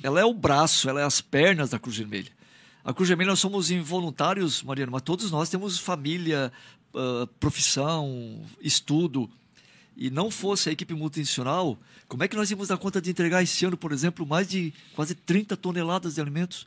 [0.00, 2.30] ela é o braço, ela é as pernas da Cruz Vermelha.
[2.84, 6.52] A Cruz Vermelha nós somos involuntários, Mariano, mas todos nós temos família,
[6.94, 9.30] ah, profissão, estudo.
[9.96, 11.78] E não fosse a equipe multi-institucional,
[12.08, 14.72] como é que nós íamos dar conta de entregar esse ano, por exemplo, mais de
[14.94, 16.66] quase 30 toneladas de alimentos?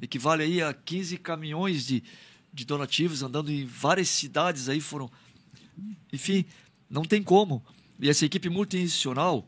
[0.00, 2.02] Equivale aí a 15 caminhões de,
[2.52, 5.10] de donativos andando em várias cidades aí foram.
[6.12, 6.44] Enfim,
[6.88, 7.64] não tem como.
[7.98, 9.46] E essa equipe multi-institucional,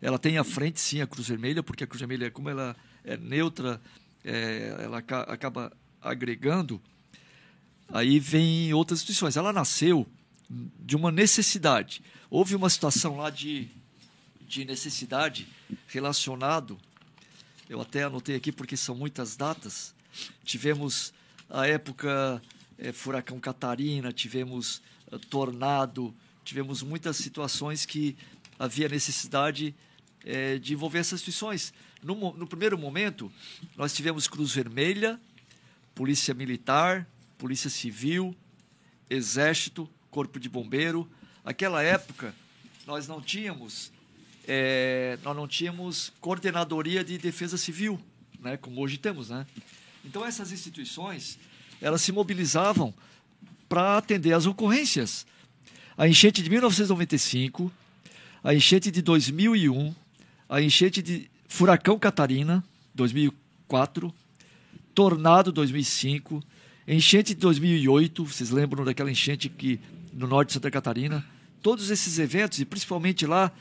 [0.00, 3.16] ela tem à frente sim a Cruz Vermelha, porque a Cruz Vermelha, como ela é
[3.16, 3.80] neutra,
[4.24, 6.80] é, ela aca- acaba agregando.
[7.90, 9.36] Aí vem outras instituições.
[9.36, 10.06] Ela nasceu
[10.48, 12.02] de uma necessidade.
[12.30, 13.68] Houve uma situação lá de,
[14.46, 15.48] de necessidade
[15.86, 16.78] relacionado.
[17.68, 19.94] Eu até anotei aqui porque são muitas datas.
[20.44, 21.12] Tivemos
[21.48, 22.42] a época
[22.78, 26.14] eh, furacão Catarina, tivemos eh, tornado,
[26.44, 28.16] tivemos muitas situações que
[28.58, 29.74] havia necessidade
[30.24, 31.72] eh, de envolver essas instituições.
[32.02, 33.30] No, no primeiro momento,
[33.76, 35.20] nós tivemos Cruz Vermelha,
[35.94, 37.06] Polícia Militar,
[37.38, 38.36] Polícia Civil,
[39.08, 41.08] Exército, Corpo de Bombeiro,
[41.48, 42.34] Aquela época,
[42.86, 43.90] nós não tínhamos,
[44.46, 47.98] é, nós não tínhamos coordenadoria de defesa civil,
[48.38, 49.46] né, como hoje temos, né?
[50.04, 51.38] Então essas instituições,
[51.80, 52.92] elas se mobilizavam
[53.66, 55.26] para atender às ocorrências.
[55.96, 57.72] A enchente de 1995,
[58.44, 59.94] a enchente de 2001,
[60.50, 62.62] a enchente de Furacão Catarina,
[62.94, 64.14] 2004,
[64.94, 66.44] Tornado 2005,
[66.94, 69.78] enchente de 2008, vocês lembram daquela enchente que
[70.12, 71.24] no norte de Santa Catarina?
[71.62, 73.52] Todos esses eventos, e principalmente lá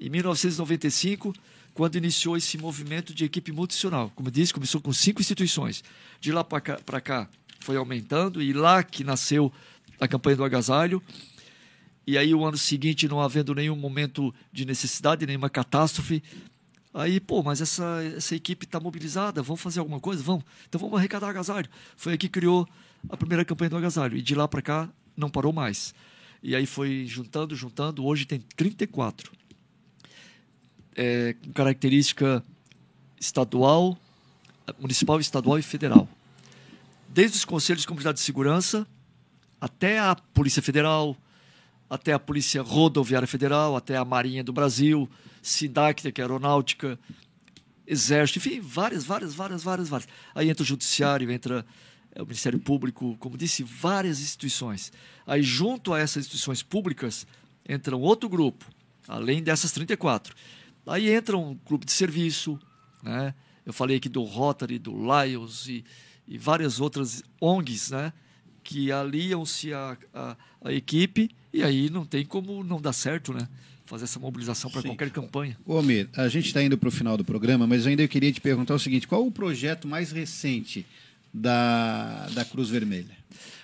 [0.00, 1.34] em 1995,
[1.74, 4.12] quando iniciou esse movimento de equipe multicional.
[4.14, 5.82] Como disse, começou com cinco instituições.
[6.20, 7.28] De lá para cá, cá,
[7.60, 9.52] foi aumentando, e lá que nasceu
[10.00, 11.02] a campanha do agasalho.
[12.06, 16.22] E aí, o ano seguinte, não havendo nenhum momento de necessidade, nenhuma catástrofe,
[16.92, 20.22] Aí, pô, mas essa, essa equipe está mobilizada, vamos fazer alguma coisa?
[20.22, 20.44] Vamos.
[20.68, 21.68] Então vamos arrecadar agasalho.
[21.96, 22.66] Foi aí que criou
[23.08, 24.16] a primeira campanha do agasalho.
[24.16, 25.94] E de lá para cá não parou mais.
[26.42, 28.04] E aí foi juntando, juntando.
[28.04, 29.32] Hoje tem 34.
[30.96, 32.42] É, com característica
[33.20, 33.96] estadual,
[34.78, 36.08] municipal, estadual e federal.
[37.08, 38.86] Desde os conselhos de comunidade de segurança
[39.60, 41.16] até a Polícia Federal,
[41.88, 45.08] até a Polícia Rodoviária Federal, até a Marinha do Brasil,
[46.12, 46.98] Que é aeronáutica,
[47.86, 50.08] Exército, enfim, várias, várias, várias, várias, várias.
[50.34, 51.64] Aí entra o Judiciário, entra
[52.14, 54.92] é, o Ministério Público, como disse, várias instituições.
[55.26, 57.26] Aí, junto a essas instituições públicas,
[57.66, 58.66] entra um outro grupo,
[59.06, 60.34] além dessas 34.
[60.86, 62.58] Aí entra um grupo de serviço,
[63.02, 63.34] né?
[63.64, 65.84] Eu falei aqui do Rotary, do Lions e,
[66.26, 68.12] e várias outras ONGs, né?
[68.62, 69.96] Que aliam-se à,
[70.62, 73.48] à equipe e aí não tem como não dar certo, né?
[73.88, 75.56] Fazer essa mobilização para qualquer campanha.
[75.64, 78.30] Ô, Amir, a gente está indo para o final do programa, mas ainda eu queria
[78.30, 80.84] te perguntar o seguinte: qual o projeto mais recente
[81.32, 83.16] da, da Cruz Vermelha?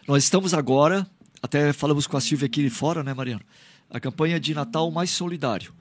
[0.09, 1.07] Nós estamos agora,
[1.43, 3.43] até falamos com a Silvia aqui fora, né, Mariano?
[3.91, 5.75] A campanha de Natal mais solidário.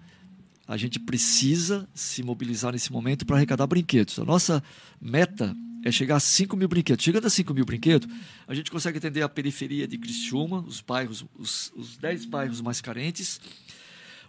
[0.67, 4.19] A gente precisa se mobilizar nesse momento para arrecadar brinquedos.
[4.19, 4.61] A nossa
[4.99, 7.05] meta é chegar a 5 mil brinquedos.
[7.05, 8.09] Chegando a 5 mil brinquedos,
[8.45, 12.81] a gente consegue atender a periferia de Criciúma, os bairros, os, os 10 bairros mais
[12.81, 13.39] carentes,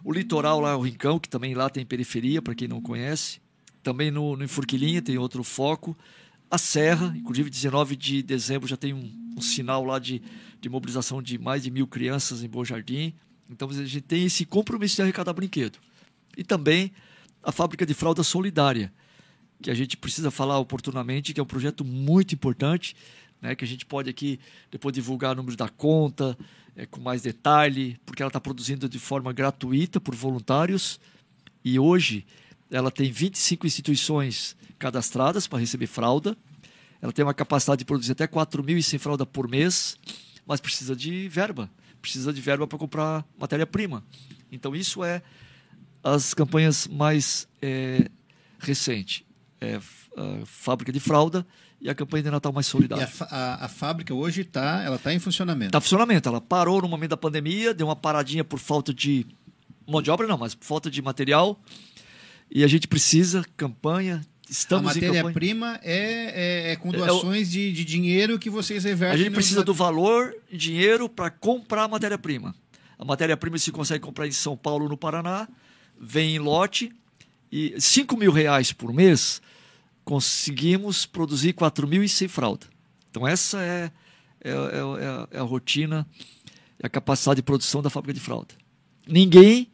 [0.05, 3.41] o litoral lá, o Rincão, que também lá tem periferia, para quem não conhece.
[3.81, 4.45] Também no, no
[5.03, 5.97] tem outro foco.
[6.49, 10.21] A Serra, inclusive 19 de dezembro já tem um, um sinal lá de,
[10.61, 13.15] de mobilização de mais de mil crianças em Bom Jardim.
[13.49, 15.79] Então a gente tem esse compromisso de arrecadar brinquedo.
[16.37, 16.91] E também
[17.41, 18.93] a fábrica de fralda solidária,
[19.59, 22.95] que a gente precisa falar oportunamente, que é um projeto muito importante,
[23.41, 24.39] né, que a gente pode aqui
[24.69, 26.37] depois divulgar o número da conta,
[26.75, 30.99] é, com mais detalhe, porque ela está produzindo de forma gratuita por voluntários
[31.63, 32.25] e hoje
[32.69, 36.37] ela tem 25 instituições cadastradas para receber fralda.
[37.01, 39.97] Ela tem uma capacidade de produzir até 4.100 fralda por mês,
[40.45, 41.69] mas precisa de verba,
[42.01, 44.03] precisa de verba para comprar matéria-prima.
[44.51, 45.21] Então isso é
[46.03, 48.09] as campanhas mais é,
[48.59, 49.23] recentes
[49.61, 49.79] é,
[50.45, 51.45] fábrica de fralda
[51.85, 53.07] e a campanha de Natal mais solidária.
[53.19, 55.67] A, a, a, fábrica hoje está ela tá em funcionamento?
[55.67, 56.27] Está em funcionamento.
[56.27, 59.23] Ela parou no momento da pandemia, deu uma paradinha por falta de
[59.85, 61.61] mão de obra, não, mas por falta de material.
[62.49, 67.51] E a gente precisa, campanha, estamos A matéria-prima é, é, é, com é, doações é,
[67.51, 69.21] de, de dinheiro que vocês revertem.
[69.21, 72.55] A gente precisa do valor, dinheiro, para comprar a matéria-prima.
[72.97, 75.47] A matéria-prima se consegue comprar em São Paulo, no Paraná,
[76.01, 76.91] vem em lote,
[77.51, 79.39] e 5 mil reais por mês,
[80.05, 82.69] conseguimos produzir 4.100 fraldas.
[83.09, 83.91] Então, essa é,
[84.41, 86.07] é, é, é, a rotina,
[86.81, 88.53] é a capacidade de produção da fábrica de fralda.
[89.07, 89.67] Ninguém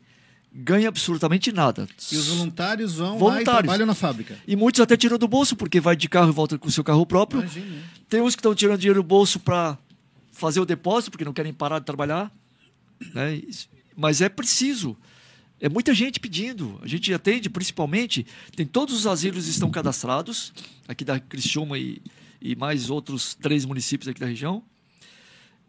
[0.53, 1.87] ganha absolutamente nada.
[2.11, 3.47] E os voluntários vão voluntários.
[3.47, 4.37] lá e trabalham na fábrica.
[4.47, 6.83] E muitos até tiram do bolso, porque vai de carro e volta com o seu
[6.83, 7.41] carro próprio.
[7.41, 7.83] Imagina.
[8.09, 9.77] Tem uns que estão tirando dinheiro do bolso para
[10.31, 12.31] fazer o depósito, porque não querem parar de trabalhar.
[13.13, 13.41] Né?
[13.95, 14.97] Mas é preciso.
[15.61, 16.79] É muita gente pedindo.
[16.81, 20.51] A gente atende, principalmente, tem todos os asilos estão cadastrados,
[20.87, 22.01] aqui da Criciúma e,
[22.41, 24.63] e mais outros três municípios aqui da região.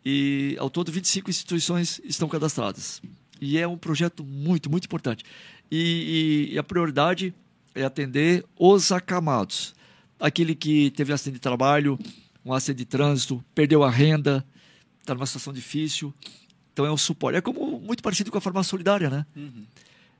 [0.02, 3.02] E ao todo 25 instituições estão cadastradas.
[3.38, 5.24] E é um projeto muito, muito importante.
[5.70, 7.34] E, e, e a prioridade
[7.74, 9.74] é atender os acamados.
[10.18, 11.98] Aquele que teve acidente de trabalho,
[12.42, 14.44] um acidente de trânsito, perdeu a renda,
[15.00, 16.14] está numa situação difícil.
[16.72, 17.36] Então é um suporte.
[17.36, 19.26] É como muito parecido com a farmácia solidária, né?
[19.36, 19.64] Uhum.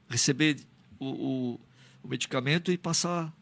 [0.08, 0.56] Receber
[0.98, 1.60] o, o,
[2.02, 3.32] o medicamento e passar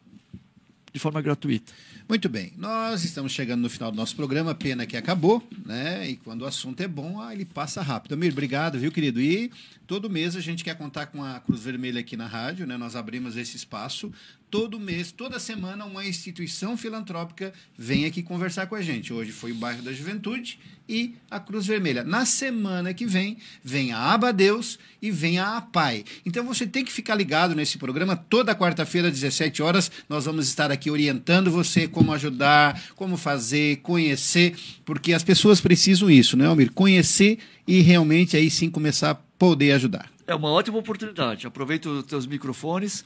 [0.93, 1.71] de forma gratuita.
[2.07, 6.09] Muito bem, nós estamos chegando no final do nosso programa, pena que acabou, né?
[6.09, 8.13] E quando o assunto é bom, ah, ele passa rápido.
[8.13, 9.21] Amir, obrigado, viu, querido?
[9.21, 9.49] E
[9.87, 12.75] todo mês a gente quer contar com a Cruz Vermelha aqui na rádio, né?
[12.75, 14.11] Nós abrimos esse espaço
[14.51, 19.13] todo mês, toda semana, uma instituição filantrópica vem aqui conversar com a gente.
[19.13, 22.03] Hoje foi o Bairro da Juventude e a Cruz Vermelha.
[22.03, 26.03] Na semana que vem, vem a Aba Deus e vem a APAI.
[26.25, 28.17] Então você tem que ficar ligado nesse programa.
[28.17, 33.77] Toda quarta-feira, às 17 horas, nós vamos estar aqui orientando você como ajudar, como fazer,
[33.77, 36.73] conhecer, porque as pessoas precisam isso, né, Almir?
[36.73, 40.11] Conhecer e realmente aí sim começar a poder ajudar.
[40.31, 41.45] É uma ótima oportunidade.
[41.45, 43.03] Aproveito os teus microfones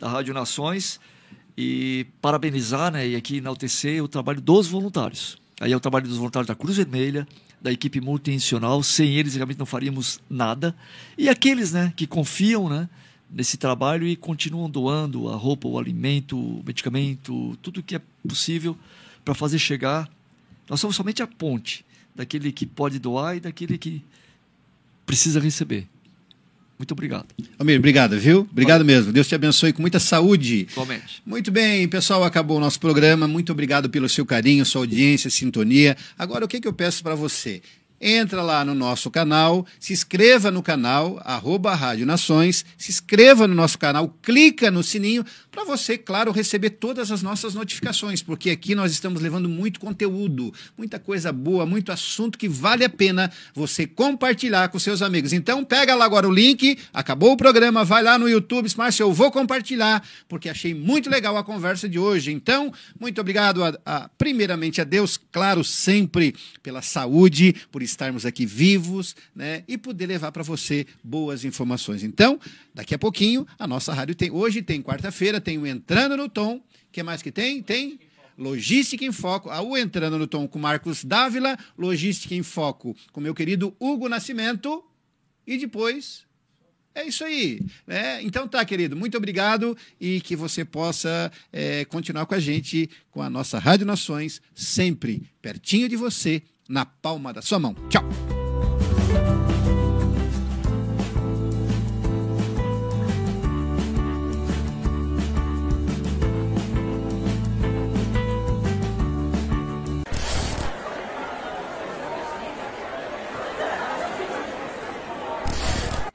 [0.00, 0.98] da Rádio Nações
[1.54, 5.36] e parabenizar né, e aqui enaltecer o trabalho dos voluntários.
[5.60, 7.28] Aí é o trabalho dos voluntários da Cruz Vermelha,
[7.60, 8.82] da equipe multinacional.
[8.82, 10.74] Sem eles, realmente não faríamos nada.
[11.18, 12.88] E aqueles né, que confiam né,
[13.30, 18.78] nesse trabalho e continuam doando a roupa, o alimento, o medicamento, tudo que é possível
[19.22, 20.08] para fazer chegar.
[20.70, 24.02] Nós somos somente a ponte daquele que pode doar e daquele que
[25.04, 25.86] precisa receber.
[26.82, 27.26] Muito obrigado.
[27.60, 28.40] Almir, obrigado, viu?
[28.50, 28.96] Obrigado Valeu.
[28.96, 29.12] mesmo.
[29.12, 30.66] Deus te abençoe com muita saúde.
[30.68, 31.22] Igualmente.
[31.24, 33.28] Muito bem, pessoal, acabou o nosso programa.
[33.28, 35.96] Muito obrigado pelo seu carinho, sua audiência, sintonia.
[36.18, 37.62] Agora, o que, que eu peço para você?
[38.02, 43.54] Entra lá no nosso canal, se inscreva no canal, arroba Rádio Nações, se inscreva no
[43.54, 48.74] nosso canal, clica no sininho para você, claro, receber todas as nossas notificações, porque aqui
[48.74, 53.86] nós estamos levando muito conteúdo, muita coisa boa, muito assunto que vale a pena você
[53.86, 55.32] compartilhar com seus amigos.
[55.32, 59.12] Então, pega lá agora o link, acabou o programa, vai lá no YouTube, Márcio, eu
[59.12, 62.32] vou compartilhar, porque achei muito legal a conversa de hoje.
[62.32, 68.44] Então, muito obrigado, a, a, primeiramente a Deus, claro, sempre pela saúde, por estarmos aqui
[68.44, 72.02] vivos, né, e poder levar para você boas informações.
[72.02, 72.38] Então,
[72.74, 76.56] daqui a pouquinho, a nossa rádio tem, hoje tem quarta-feira, tem o Entrando no Tom.
[76.56, 76.62] O
[76.92, 77.62] que mais que tem?
[77.62, 77.98] Tem
[78.36, 79.50] Logística em Foco.
[79.50, 81.58] U Entrando no Tom com Marcos Dávila.
[81.78, 84.82] Logística em Foco com meu querido Hugo Nascimento.
[85.46, 86.24] E depois
[86.94, 87.60] é isso aí.
[87.86, 88.22] Né?
[88.22, 88.96] Então tá, querido.
[88.96, 93.86] Muito obrigado e que você possa é, continuar com a gente, com a nossa Rádio
[93.86, 96.42] Nações, sempre pertinho de você,
[96.72, 97.74] na palma da sua mão.
[97.90, 98.02] Tchau.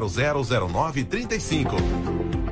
[0.00, 2.45] 0009 35.